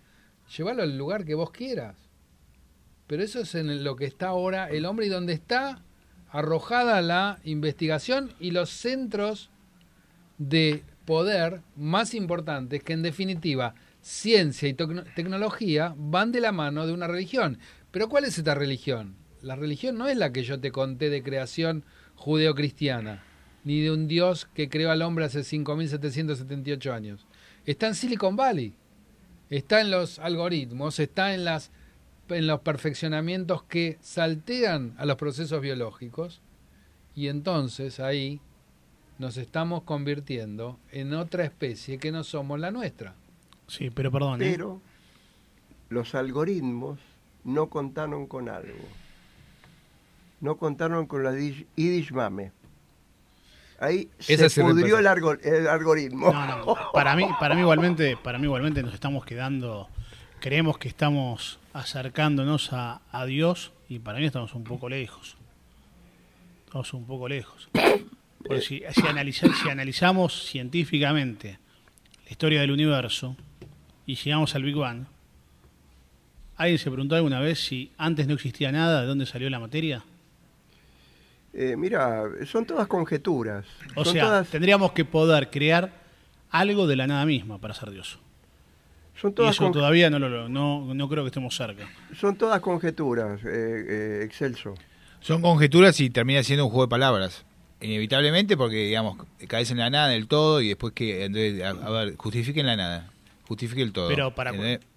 [0.57, 1.95] llévalo al lugar que vos quieras.
[3.05, 5.83] Pero eso es en lo que está ahora el hombre y donde está
[6.29, 9.51] arrojada la investigación y los centros
[10.39, 16.85] de poder más importantes que en definitiva ciencia y tecno- tecnología van de la mano
[16.87, 17.59] de una religión.
[17.91, 19.15] Pero ¿cuál es esta religión?
[19.41, 21.83] la religión no es la que yo te conté de creación
[22.15, 23.23] judeocristiana,
[23.63, 27.25] ni de un Dios que creó al hombre hace 5.778 años.
[27.65, 28.75] Está en Silicon Valley,
[29.49, 31.71] está en los algoritmos, está en, las,
[32.29, 36.41] en los perfeccionamientos que saltean a los procesos biológicos
[37.15, 38.39] y entonces ahí
[39.17, 43.15] nos estamos convirtiendo en otra especie que no somos la nuestra.
[43.71, 44.41] Sí, pero perdón.
[44.41, 44.49] ¿eh?
[44.51, 44.81] Pero
[45.89, 46.99] los algoritmos
[47.45, 48.85] no contaron con algo.
[50.41, 52.51] No contaron con la Yiddish- Yiddish Mame.
[53.79, 55.29] Ahí Esa se pudrió el, reemplazó.
[55.31, 56.31] algo- el algoritmo.
[56.31, 59.89] No, no, para mí, para mí igualmente, para mí igualmente nos estamos quedando,
[60.39, 65.37] creemos que estamos acercándonos a, a Dios y para mí estamos un poco lejos.
[66.65, 67.69] Estamos un poco lejos.
[68.43, 71.59] Porque si, si, analiza- si analizamos científicamente
[72.25, 73.35] la historia del universo
[74.05, 75.05] y llegamos al Big Bang,
[76.57, 80.03] ¿alguien se preguntó alguna vez si antes no existía nada, de dónde salió la materia?
[81.53, 83.65] Eh, mira, son todas conjeturas.
[83.95, 85.91] O son sea, todas, tendríamos que poder crear
[86.49, 88.19] algo de la nada misma para ser Dios.
[89.19, 91.87] son Y eso con- todavía no, lo, no, no creo que estemos cerca.
[92.17, 94.75] son todas conjeturas, eh, eh, Excelso.
[95.19, 97.45] Son conjeturas y termina siendo un juego de palabras.
[97.81, 101.89] Inevitablemente porque, digamos, caes en la nada del todo y después que, entonces, a, a
[101.89, 103.11] ver, justifiquen la nada,
[103.51, 104.07] justifique el todo.
[104.07, 104.51] Pero para,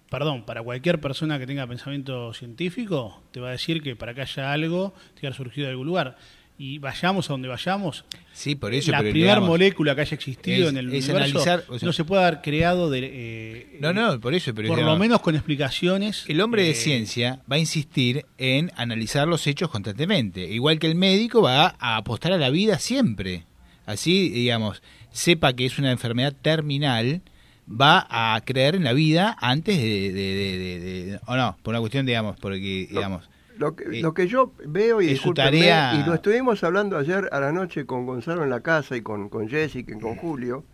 [0.09, 4.21] perdón, para cualquier persona que tenga pensamiento científico, te va a decir que para que
[4.21, 6.17] haya algo, tiene que haber surgido de algún lugar.
[6.57, 10.69] Y vayamos a donde vayamos, Sí, por eso, la primera molécula que haya existido es-
[10.69, 13.91] en el es universo analizar, o sea- no se puede haber creado de, eh, No,
[13.91, 16.23] no, por eso, pero por digamos, lo menos con explicaciones.
[16.29, 20.87] El hombre de eh, ciencia va a insistir en analizar los hechos constantemente, igual que
[20.87, 23.43] el médico va a apostar a la vida siempre.
[23.85, 27.21] Así, digamos, sepa que es una enfermedad terminal,
[27.69, 31.71] va a creer en la vida antes de, de- de- de- de- o no, por
[31.73, 35.33] una cuestión, digamos, porque, digamos, Lo que, Eh, lo que yo veo, y es su
[35.33, 39.01] tarea- y lo estuvimos hablando ayer a la noche con Gonzalo en la casa y
[39.01, 40.65] con, con Jessica y con Julio.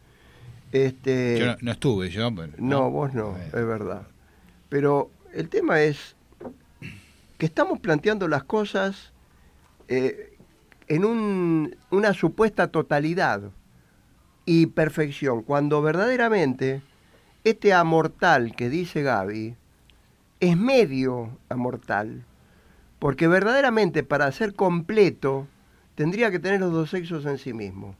[0.71, 4.07] Este, yo no, no estuve, yo, pero- No, vos no, es verdad.
[4.69, 6.15] Pero el tema es
[7.37, 9.11] que estamos planteando las cosas
[9.87, 10.33] eh,
[10.87, 13.41] en un- una supuesta totalidad
[14.45, 16.81] y perfección, cuando verdaderamente
[17.43, 19.55] este amortal que dice Gaby
[20.39, 22.23] es medio amortal,
[22.99, 25.47] porque verdaderamente para ser completo
[25.95, 27.95] tendría que tener los dos sexos en sí mismo.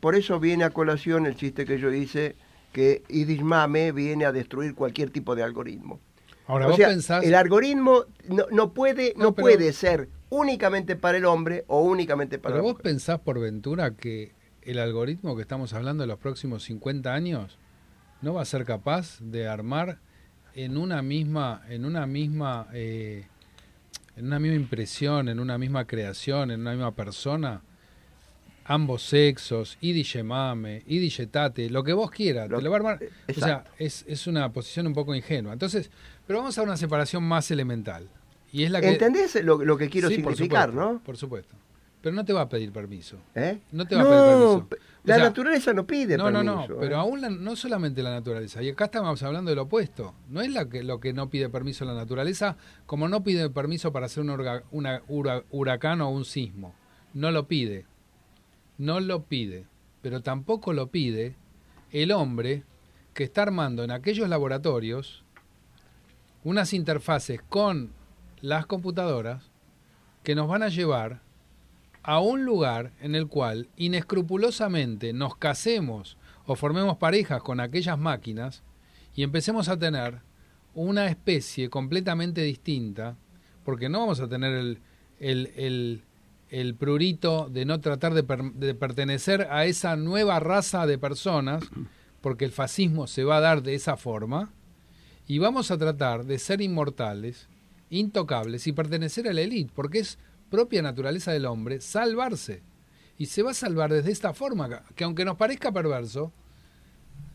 [0.00, 2.36] Por eso viene a colación el chiste que yo hice,
[2.72, 5.98] que Idis Mame viene a destruir cualquier tipo de algoritmo.
[6.46, 10.08] Ahora, o vos sea, pensás- el algoritmo no, no puede, no, No, pero- puede ser
[10.30, 14.32] únicamente para el hombre o únicamente para Pero la vos pensás por ventura que
[14.68, 17.58] el algoritmo que estamos hablando de los próximos 50 años
[18.20, 19.98] no va a ser capaz de armar
[20.54, 23.26] en una misma, en una misma, eh,
[24.16, 27.62] en una misma impresión, en una misma creación, en una misma persona,
[28.64, 33.00] ambos sexos, y mame, y tate, lo que vos quieras, te lo va a armar.
[33.34, 35.54] O sea, es, es una posición un poco ingenua.
[35.54, 35.90] Entonces,
[36.26, 38.06] pero vamos a una separación más elemental.
[38.52, 41.02] Y es la que ¿Entendés lo, lo que quiero Sí, por significar, supuesto, no?
[41.02, 41.56] Por supuesto.
[42.00, 43.16] Pero no te va a pedir permiso.
[43.34, 43.58] ¿Eh?
[43.72, 44.56] No te va a No, pedir permiso.
[44.68, 46.68] O la sea, naturaleza no pide no, no, permiso.
[46.68, 46.76] no, ¿eh?
[46.80, 48.62] pero aún la- no solamente la naturaleza.
[48.62, 50.14] Y acá estamos hablando del opuesto.
[50.28, 52.56] No es la que, lo que no pide permiso la naturaleza,
[52.86, 56.74] como no pide permiso para hacer un orga- una hura- huracán o un sismo.
[57.14, 57.86] No lo pide.
[58.76, 59.66] No lo pide.
[60.00, 61.34] Pero tampoco lo pide
[61.90, 62.62] el hombre
[63.12, 65.24] que está armando en aquellos laboratorios
[66.44, 67.90] unas interfaces con
[68.40, 69.50] las computadoras
[70.22, 71.20] que nos van a llevar
[72.10, 76.16] a un lugar en el cual inescrupulosamente nos casemos
[76.46, 78.62] o formemos parejas con aquellas máquinas
[79.14, 80.20] y empecemos a tener
[80.72, 83.18] una especie completamente distinta,
[83.62, 84.78] porque no vamos a tener el,
[85.20, 86.02] el, el-
[86.50, 88.22] el prurito de no tratar de,
[88.54, 91.62] de pertenecer a esa nueva raza de personas,
[92.22, 94.50] porque el fascismo se va a dar de esa forma,
[95.26, 97.48] y vamos a tratar de ser inmortales,
[97.90, 100.18] intocables y pertenecer a la élite, porque es
[100.50, 102.62] propia naturaleza del hombre salvarse.
[103.18, 106.32] Y se va a salvar desde esta forma, que aunque nos parezca perverso,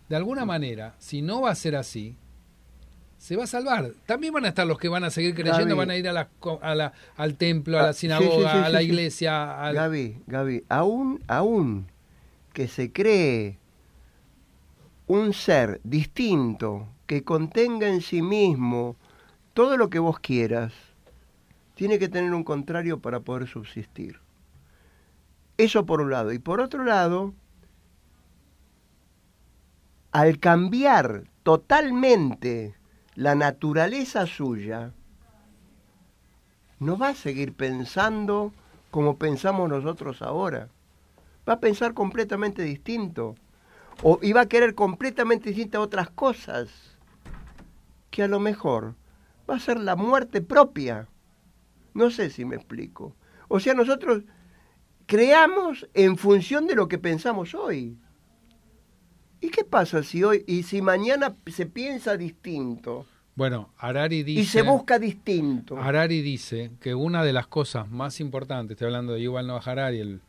[0.09, 2.15] de alguna manera, si no va a ser así,
[3.17, 3.91] se va a salvar.
[4.05, 5.77] También van a estar los que van a seguir creyendo, Gaby.
[5.77, 8.51] van a ir a la, co- a la- al templo, a Ah, la sí, sinagoga,
[8.51, 9.63] sí, sí, a la iglesia.
[9.65, 11.87] al- Gaby, Gaby, aún, aún
[12.53, 13.57] que se cree
[15.07, 18.95] un ser distinto que contenga en sí mismo
[19.53, 20.71] todo lo que vos quieras,
[21.75, 24.19] tiene que tener un contrario para poder subsistir.
[25.57, 26.31] Eso por un lado.
[26.31, 27.33] Y por otro lado,
[30.11, 32.75] al cambiar totalmente
[33.15, 34.93] la naturaleza suya,
[36.79, 38.51] no va a seguir pensando
[38.91, 40.69] como pensamos nosotros ahora.
[41.47, 43.35] Va a pensar completamente distinto.
[44.01, 46.69] O, y va a querer completamente distintas otras cosas.
[48.11, 48.95] Que a lo mejor
[49.49, 51.07] va a ser la muerte propia.
[51.93, 53.15] No sé si me explico.
[53.47, 54.23] O sea, nosotros
[55.05, 57.97] creamos en función de lo que pensamos hoy.
[59.41, 63.05] ¿Y qué pasa si hoy y si mañana se piensa distinto?
[63.35, 64.41] Bueno, Harari dice...
[64.41, 65.77] Y se busca distinto.
[65.77, 69.99] Harari dice que una de las cosas más importantes, estoy hablando de Yuval Noah Harari,
[69.99, 70.21] el,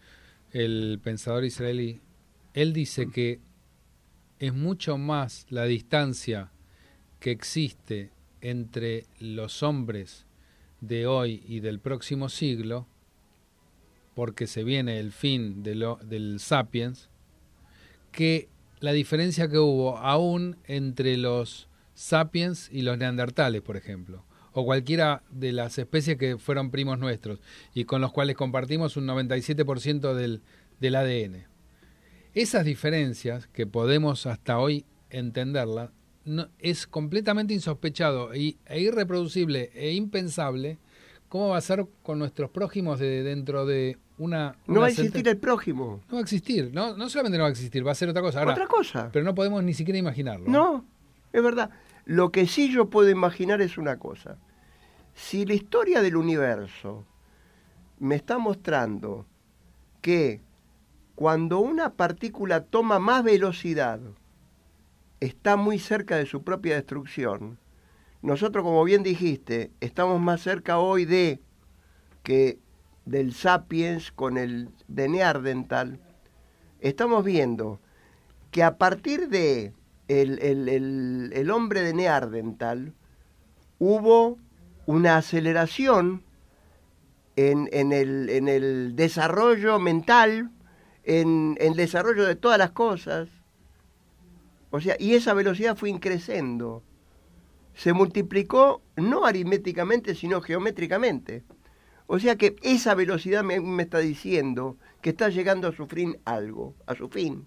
[0.50, 2.00] el pensador israelí,
[2.54, 3.40] él dice que
[4.38, 6.50] es mucho más la distancia
[7.20, 8.10] que existe
[8.40, 10.26] entre los hombres
[10.86, 12.86] de hoy y del próximo siglo,
[14.14, 17.08] porque se viene el fin del sapiens,
[18.12, 18.48] que
[18.80, 25.22] la diferencia que hubo aún entre los sapiens y los neandertales, por ejemplo, o cualquiera
[25.30, 27.40] de las especies que fueron primos nuestros
[27.74, 30.42] y con los cuales compartimos un 97% del,
[30.80, 31.46] del ADN.
[32.34, 35.90] Esas diferencias, que podemos hasta hoy entenderlas,
[36.24, 40.78] no, es completamente insospechado e, e irreproducible e impensable
[41.28, 44.56] cómo va a ser con nuestros prójimos de dentro de una...
[44.66, 46.00] No va a existir el prójimo.
[46.08, 48.22] No va a existir, no, no solamente no va a existir, va a ser otra
[48.22, 48.42] cosa.
[48.42, 49.10] otra cosa.
[49.12, 50.48] Pero no podemos ni siquiera imaginarlo.
[50.48, 50.84] No,
[51.32, 51.70] es verdad.
[52.04, 54.38] Lo que sí yo puedo imaginar es una cosa.
[55.14, 57.04] Si la historia del universo
[57.98, 59.26] me está mostrando
[60.00, 60.40] que
[61.14, 64.00] cuando una partícula toma más velocidad,
[65.20, 67.58] está muy cerca de su propia destrucción.
[68.22, 71.40] Nosotros, como bien dijiste, estamos más cerca hoy de
[72.22, 72.58] que
[73.04, 76.00] del sapiens con el de Neandertal.
[76.80, 77.80] Estamos viendo
[78.50, 79.72] que a partir de
[80.08, 82.92] el, el, el, hombre de Neandertal
[83.78, 84.38] hubo
[84.86, 86.22] una aceleración
[87.36, 90.50] en, en, el, en el desarrollo mental,
[91.04, 93.28] en, en el desarrollo de todas las cosas.
[94.74, 96.82] O sea, y esa velocidad fue increciendo.
[97.74, 101.44] Se multiplicó no aritméticamente, sino geométricamente.
[102.08, 106.18] O sea que esa velocidad me, me, está diciendo que está llegando a su fin
[106.24, 107.46] algo, a su fin.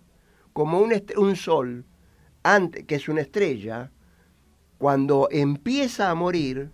[0.54, 1.84] Como un, un sol,
[2.44, 3.92] antes, que es una estrella,
[4.78, 6.72] cuando empieza a morir,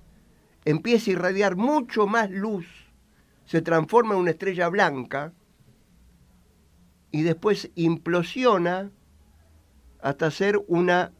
[0.65, 2.67] empieza a irradiar mucho más luz,
[3.45, 5.33] se transforma en una estrella blanca
[7.09, 8.91] y después implosiona
[10.03, 11.11] hasta ser una,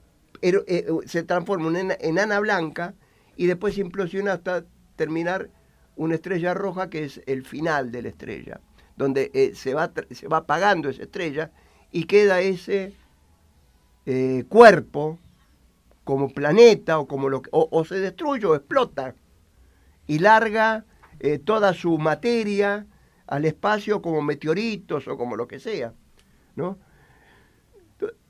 [0.42, 2.94] eh, se transforma en enana blanca
[3.38, 4.66] y después implosiona hasta
[4.98, 5.50] terminar
[5.96, 8.60] una estrella roja que es el final de la estrella,
[8.98, 11.52] donde eh, se, va, se va apagando esa estrella
[11.92, 12.94] y queda ese
[14.06, 15.18] eh, cuerpo
[16.04, 19.16] como planeta o como lo o, o, se destruye o explota
[20.08, 20.86] y larga
[21.22, 22.86] eh, toda su materia
[23.28, 25.94] al espacio como meteoritos o como lo que sea,
[26.58, 26.78] ¿no?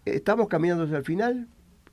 [0.06, 1.48] Estamos caminando hacia el final,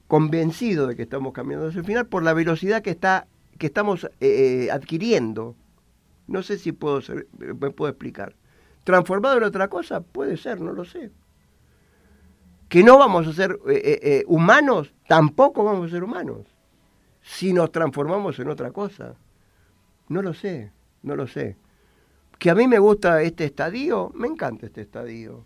[0.06, 3.26] convencido de que estamos caminando hacia el final por la velocidad que está
[3.60, 5.54] que estamos eh, adquiriendo.
[6.26, 8.34] No sé si puedo ser, me puedo explicar.
[8.84, 10.00] ¿Transformado en otra cosa?
[10.00, 11.12] Puede ser, no lo sé.
[12.68, 14.94] ¿Que no vamos a ser eh, eh, humanos?
[15.06, 16.46] Tampoco vamos a ser humanos.
[17.20, 19.14] Si nos transformamos en otra cosa.
[20.08, 21.56] No lo sé, no lo sé.
[22.38, 25.44] Que a mí me gusta este estadio, me encanta este estadio.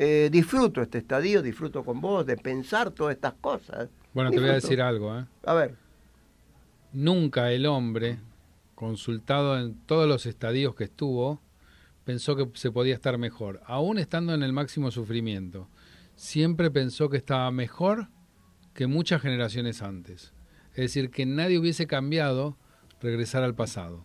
[0.00, 3.88] Eh, disfruto este estadio, disfruto con vos, de pensar todas estas cosas.
[4.14, 4.30] Bueno, disfruto.
[4.30, 5.18] te voy a decir algo.
[5.18, 5.26] ¿eh?
[5.44, 5.74] A ver.
[6.92, 8.20] Nunca el hombre,
[8.76, 11.42] consultado en todos los estadios que estuvo,
[12.04, 15.68] pensó que se podía estar mejor, aún estando en el máximo sufrimiento.
[16.14, 18.06] Siempre pensó que estaba mejor
[18.74, 20.32] que muchas generaciones antes.
[20.70, 22.56] Es decir, que nadie hubiese cambiado
[23.00, 24.04] regresar al pasado.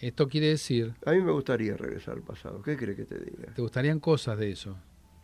[0.00, 0.94] Esto quiere decir...
[1.04, 2.62] A mí me gustaría regresar al pasado.
[2.62, 3.54] ¿Qué crees que te diga?
[3.54, 4.76] Te gustarían cosas de eso.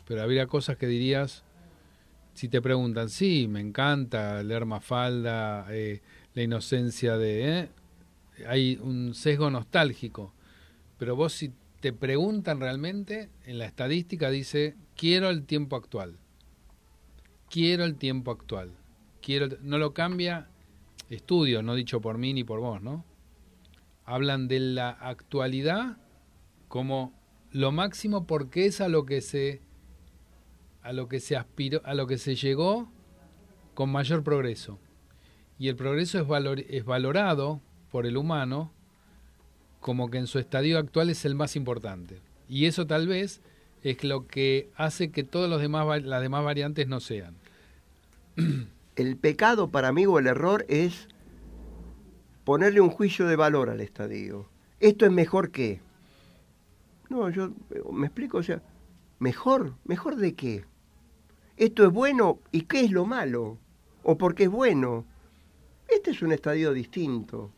[0.07, 1.45] Pero habría cosas que dirías,
[2.35, 6.01] si te preguntan, sí, me encanta leer Mafalda, eh,
[6.35, 7.59] la inocencia de...
[7.61, 7.69] ¿eh?
[8.47, 10.33] Hay un sesgo nostálgico.
[10.99, 16.17] Pero vos si te preguntan realmente, en la estadística dice, quiero el tiempo actual.
[17.51, 18.73] Quiero el tiempo actual.
[19.21, 20.49] Quiero no lo cambia
[21.11, 23.05] estudios, no dicho por mí ni por vos, ¿no?
[24.13, 25.97] Hablan de la actualidad
[26.69, 27.15] como
[27.51, 29.63] lo máximo porque es a lo que se
[30.83, 32.91] a lo que se aspiró, a lo que se llegó
[33.75, 34.79] con mayor progreso.
[35.59, 38.73] Y el progreso es, valor, es valorado por el humano
[39.81, 42.21] como que en su estadio actual es el más importante.
[42.49, 43.41] Y eso tal vez
[43.83, 47.37] es lo que hace que todos los demás las demás variantes no sean.
[48.95, 51.09] El pecado para mí o el error es
[52.45, 54.49] ponerle un juicio de valor al estadio.
[54.81, 55.81] Esto es mejor que.
[57.09, 57.53] No, yo
[57.93, 58.63] me explico, o sea,
[59.19, 60.65] mejor, mejor de qué.
[61.57, 63.59] Esto es bueno y qué es lo malo,
[64.03, 65.05] o por qué es bueno.
[65.89, 67.53] Este es un estadio distinto.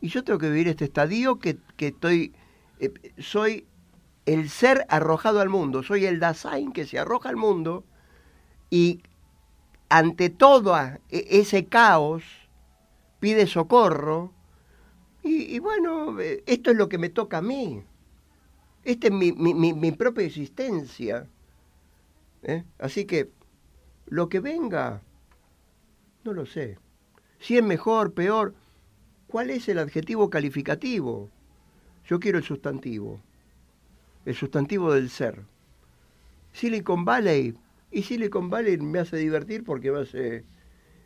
[0.00, 2.32] Y yo tengo que vivir este estadio que, que estoy,
[2.78, 3.66] eh, soy
[4.24, 7.84] el ser arrojado al mundo, soy el Dasein que se arroja al mundo
[8.70, 9.02] y
[9.88, 12.24] ante todo e, ese caos
[13.20, 14.32] pide socorro
[15.28, 17.82] y, bueno, eh, esto es lo que me toca a mí.
[18.84, 21.26] Esta es mi, mi, mi, propia existencia.
[22.44, 22.62] ¿eh?
[22.78, 23.32] Así que
[24.06, 25.02] lo que venga,
[26.22, 26.78] no lo sé.
[27.40, 28.54] Si es mejor, peor,
[29.26, 31.28] ¿cuál es el adjetivo calificativo?
[32.06, 33.20] Yo quiero el sustantivo,
[34.24, 35.42] el sustantivo del ser.
[36.52, 37.58] Silicon Valley,
[37.90, 40.44] y Silicon Valley me hace divertir porque me hace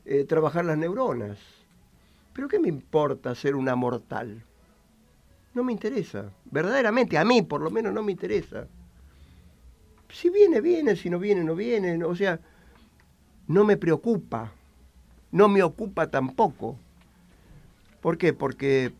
[0.04, 1.38] eh, trabajar las neuronas.
[2.32, 4.44] Pero ¿qué me importa ser una mortal?
[5.52, 6.30] No me interesa.
[6.44, 8.66] Verdaderamente, a mí por lo menos no me interesa.
[10.08, 12.02] Si viene, viene, si no viene, no viene.
[12.04, 12.40] O sea,
[13.46, 14.52] no me preocupa.
[15.32, 16.76] No me ocupa tampoco.
[18.00, 18.32] ¿Por qué?
[18.32, 18.92] Porque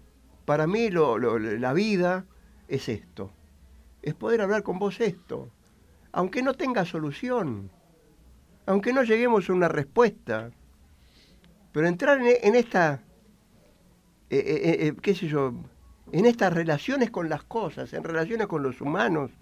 [0.45, 2.25] para mí la vida
[2.69, 3.31] es esto.
[4.03, 5.49] Es poder hablar con vos esto.
[6.13, 7.71] Aunque no tenga solución.
[8.67, 10.51] Aunque no lleguemos a una respuesta.
[11.73, 13.03] Pero entrar en esta
[14.31, 15.53] eh, eh, eh, qué sé yo,
[16.13, 19.33] en estas relaciones con las cosas, en relaciones con los humanos,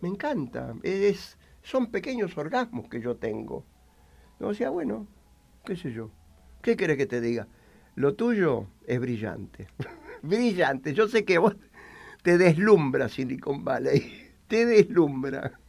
[0.00, 0.74] me encanta.
[0.82, 3.66] Es, son pequeños orgasmos que yo tengo.
[4.40, 5.06] O sea, bueno,
[5.64, 6.10] qué sé yo.
[6.62, 7.46] ¿Qué querés que te diga?
[7.94, 9.66] Lo tuyo es brillante.
[10.22, 10.94] brillante.
[10.94, 11.56] Yo sé que vos
[12.22, 14.32] te deslumbra Silicon Valley.
[14.48, 15.59] te deslumbra.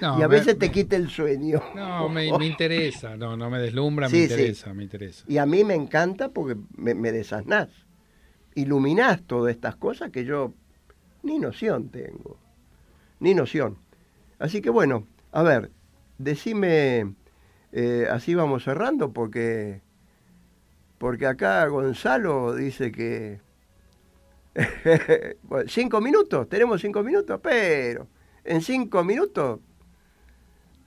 [0.00, 1.62] Y a veces te quita el sueño.
[1.74, 5.24] No, me, interesa, no, no me deslumbra, me interesa, me interesa.
[5.28, 7.68] Y a mí me encanta porque me, me desasnás.
[8.54, 10.54] Iluminás todas estas cosas que yo
[11.22, 12.38] ni noción tengo.
[13.20, 13.78] Ni noción.
[14.38, 15.70] Así que bueno, a ver,
[16.18, 17.14] decime,
[17.72, 19.82] eh, así vamos cerrando porque,
[20.98, 23.40] porque acá Gonzalo dice que...
[25.66, 28.08] cinco minutos, tenemos cinco minutos, pero
[28.42, 29.60] en cinco minutos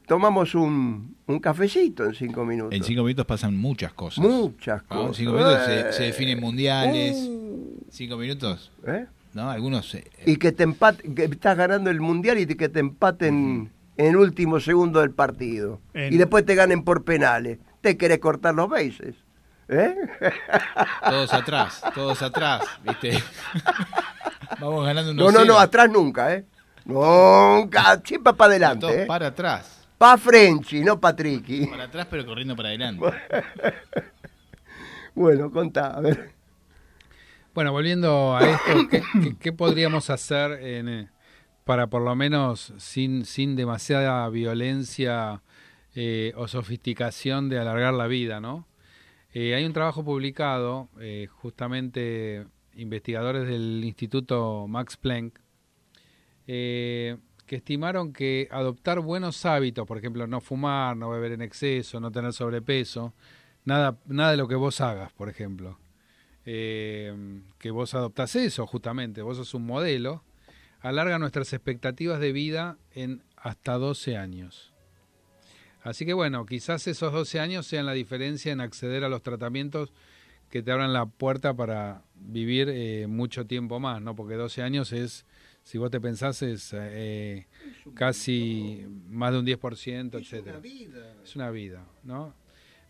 [0.07, 2.73] tomamos un, un, cafecito en cinco minutos.
[2.73, 4.23] En cinco minutos pasan muchas cosas.
[4.23, 5.07] Muchas cosas.
[5.07, 5.59] En cinco minutos
[5.95, 7.17] se, definen mundiales.
[7.17, 7.85] Uh.
[7.89, 8.71] Cinco minutos.
[8.85, 9.05] ¿Eh?
[9.33, 9.49] ¿No?
[9.49, 9.93] Algunos.
[9.95, 14.15] Eh, y que te empate, que estás ganando el mundial y que te empaten en
[14.15, 15.79] último segundo del partido.
[15.93, 17.59] Y después te ganen por penales.
[17.81, 19.15] Te querés cortar los bases.
[19.69, 19.95] ¿Eh?
[21.09, 23.17] Todos atrás, todos atrás, ¿viste?
[24.59, 26.45] Vamos ganando unos No, no, no, atrás nunca, ¿eh?
[26.85, 29.03] Nunca, siempre para adelante.
[29.03, 29.05] ¿eh?
[29.05, 29.82] Para atrás.
[29.97, 31.67] Pa Frenchy, no Patricky.
[31.67, 33.05] Para atrás, pero corriendo para adelante.
[35.15, 36.31] bueno, contá, a ver.
[37.53, 38.89] Bueno, volviendo a esto,
[39.39, 41.07] ¿qué, podríamos hacer eh,
[41.63, 45.43] para por lo menos sin, sin demasiada violencia
[45.93, 48.67] eh, o sofisticación de alargar la vida, ¿no?
[49.35, 50.89] Eh, hay un trabajo publicado,
[51.41, 55.39] justamente investigadores del Instituto Max Planck,
[57.45, 62.11] que estimaron que adoptar buenos hábitos, por ejemplo, no fumar, no beber en exceso, no
[62.11, 63.13] tener sobrepeso,
[63.65, 65.77] nada, nada de lo que vos hagas, por ejemplo,
[66.45, 70.23] eh, que vos adoptás eso justamente, vos sos un modelo,
[70.81, 74.73] alarga nuestras expectativas de vida en hasta 12 años.
[75.81, 79.91] Así que bueno, quizás esos 12 años sean la diferencia en acceder a los tratamientos
[80.49, 84.15] que te abran la puerta para vivir eh, mucho tiempo más, ¿no?
[84.15, 85.25] Porque 12 años es
[85.63, 87.47] si vos te pensás, es eh,
[87.93, 90.33] casi más de un 10%, etc.
[90.33, 91.15] Es una vida.
[91.23, 92.33] Es una vida, ¿no?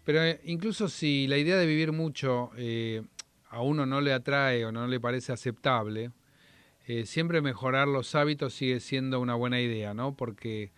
[0.04, 3.04] Pero eh, incluso si la idea de vivir mucho eh,
[3.50, 6.12] a uno no le atrae o no le parece aceptable,
[7.06, 10.18] siempre mejorar los hábitos sigue siendo una buena idea, ¿no?
[10.18, 10.74] Porque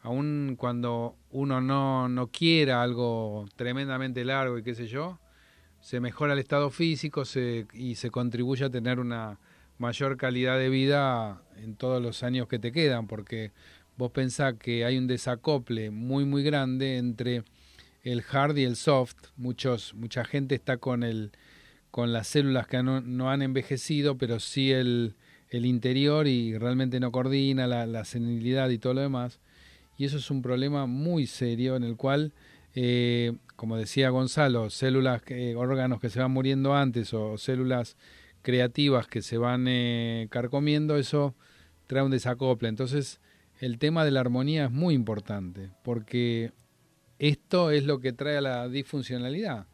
[0.00, 5.20] aun cuando uno no, no quiera algo tremendamente largo y qué sé yo,
[5.80, 9.38] se mejora el estado físico se, y se contribuye a tener una
[9.78, 13.52] mayor calidad de vida en todos los años que te quedan, porque
[13.96, 17.44] vos pensás que hay un desacople muy muy grande entre
[18.02, 19.16] el hard y el soft.
[19.36, 21.32] Muchos, mucha gente está con el
[21.90, 25.14] con las células que no, han envejecido, pero sí el,
[25.50, 29.40] el, interior y realmente no coordina la, la, senilidad y todo lo demás.
[29.98, 32.32] Y eso es un problema muy serio en el cual,
[32.74, 35.20] eh, como decía Gonzalo, células,
[35.54, 37.98] órganos que se van muriendo antes o células
[38.42, 41.34] creativas que se van eh, carcomiendo, eso
[41.86, 42.68] trae un desacople.
[42.68, 43.20] Entonces,
[43.60, 46.52] el tema de la armonía es muy importante, porque
[47.18, 49.66] esto es lo que trae a la disfuncionalidad.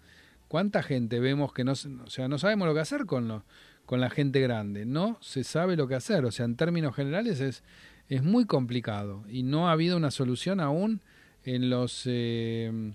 [0.49, 3.45] ¿Cuánta gente vemos que no, o sea, no sabemos lo que hacer con, lo-
[3.87, 4.85] con la gente grande?
[4.87, 6.25] No se sabe lo que hacer.
[6.25, 7.63] O sea, en términos generales es,
[8.09, 11.03] es muy complicado y no ha habido una solución aún
[11.45, 12.95] en los, eh,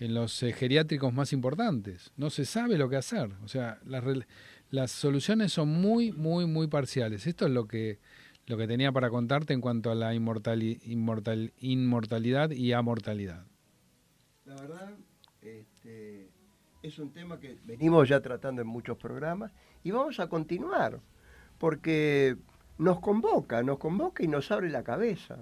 [0.00, 2.12] en los eh, geriátricos más importantes.
[2.16, 3.30] No se sabe lo que hacer.
[3.44, 4.04] O sea, las,
[4.70, 7.26] las soluciones son muy, muy, muy parciales.
[7.26, 7.98] Esto es lo que,
[8.46, 13.44] lo que tenía para contarte en cuanto a la inmortali- inmortal- inmortalidad y amortalidad.
[14.44, 14.94] La verdad,
[15.42, 16.30] este,
[16.82, 19.52] es un tema que venimos ya tratando en muchos programas
[19.84, 21.00] y vamos a continuar,
[21.58, 22.36] porque
[22.78, 25.38] nos convoca, nos convoca y nos abre la cabeza.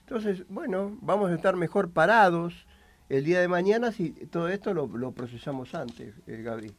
[0.00, 2.66] Entonces, bueno, vamos a estar mejor parados
[3.08, 6.74] el día de mañana si todo esto lo, lo procesamos antes, eh, Gabriel.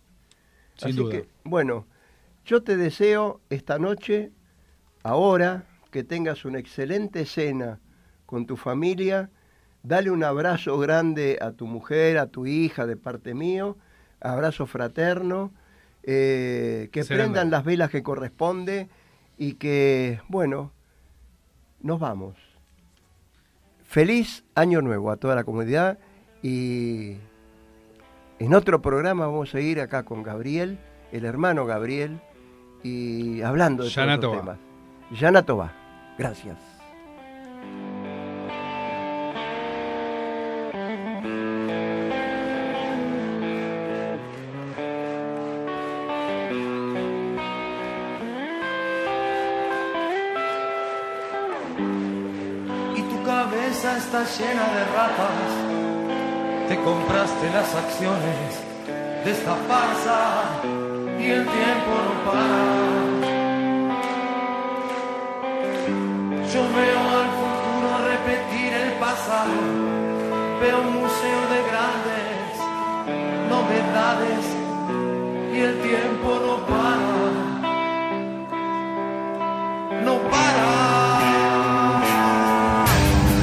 [0.76, 1.12] Sin Así duda.
[1.12, 1.86] que, bueno,
[2.52, 4.34] yo te deseo esta noche,
[5.04, 7.80] ahora, que tengas una excelente cena
[8.26, 9.30] con tu familia.
[9.84, 13.78] Dale un abrazo grande a tu mujer, a tu hija de parte mío,
[14.20, 15.54] abrazo fraterno,
[16.04, 18.90] eh, que prendan las velas que corresponde
[19.38, 20.74] y que, bueno,
[21.80, 22.36] nos vamos.
[23.86, 26.00] Feliz año nuevo a toda la comunidad
[26.44, 27.16] y
[28.40, 30.80] en otro programa vamos a ir acá con Gabriel,
[31.14, 32.20] el hermano Gabriel,
[32.84, 34.38] y hablando de todos Yana Toba.
[34.40, 34.58] temas.
[35.12, 35.72] Yana Toba.
[36.18, 36.58] Gracias.
[52.96, 55.52] y tu cabeza está llena de ratas.
[56.68, 58.52] Te compraste las acciones
[59.26, 60.20] de esta farsa
[61.22, 62.62] y el tiempo no para.
[66.54, 69.58] Yo veo al futuro repetir el pasado,
[70.62, 72.48] veo un museo de grandes
[73.50, 74.44] novedades
[75.54, 77.12] y el tiempo no para.
[80.06, 80.70] No para.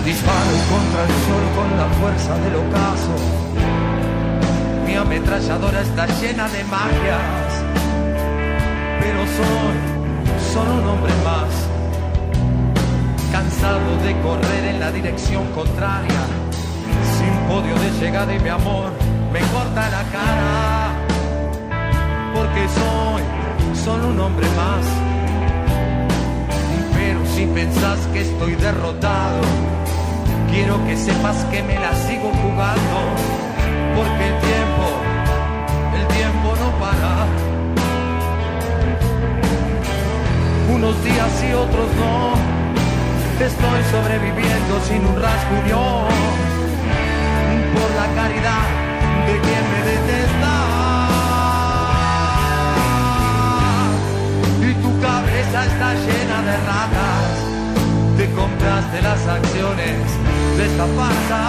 [0.05, 3.15] Disparo contra el sol con la fuerza del ocaso.
[4.87, 7.48] Mi ametralladora está llena de magias,
[9.09, 11.49] pero soy solo un hombre más,
[13.33, 16.23] cansado de correr en la dirección contraria,
[17.17, 18.91] sin podio de llegada y mi amor
[19.33, 20.91] me corta la cara,
[22.35, 23.23] porque soy
[23.83, 24.85] solo un hombre más.
[26.95, 29.41] Pero si pensás que estoy derrotado,
[30.51, 32.99] quiero que sepas que me la sigo jugando,
[33.97, 34.58] porque el tiempo,
[40.79, 42.35] Unos días y otros no,
[43.45, 46.07] estoy sobreviviendo sin un rasguño,
[47.75, 48.67] por la caridad
[49.27, 50.55] de quien me detesta.
[54.71, 57.49] Y tu cabeza está llena de ratas
[58.19, 60.03] te compraste las acciones
[60.57, 61.43] de esta farsa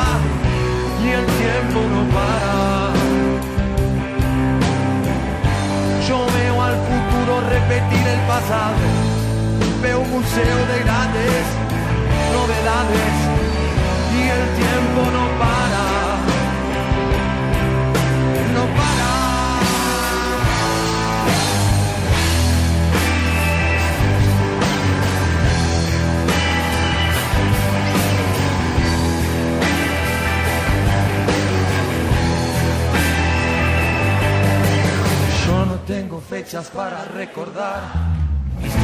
[1.04, 2.94] y el tiempo no para.
[6.08, 9.09] Yo veo al futuro repetir el pasado,
[9.82, 11.46] veo un museo de grandes
[12.34, 13.14] novedades
[14.14, 15.86] y el tiempo no para.
[18.56, 19.10] No para.
[35.46, 38.19] Yo no tengo fechas para recordar,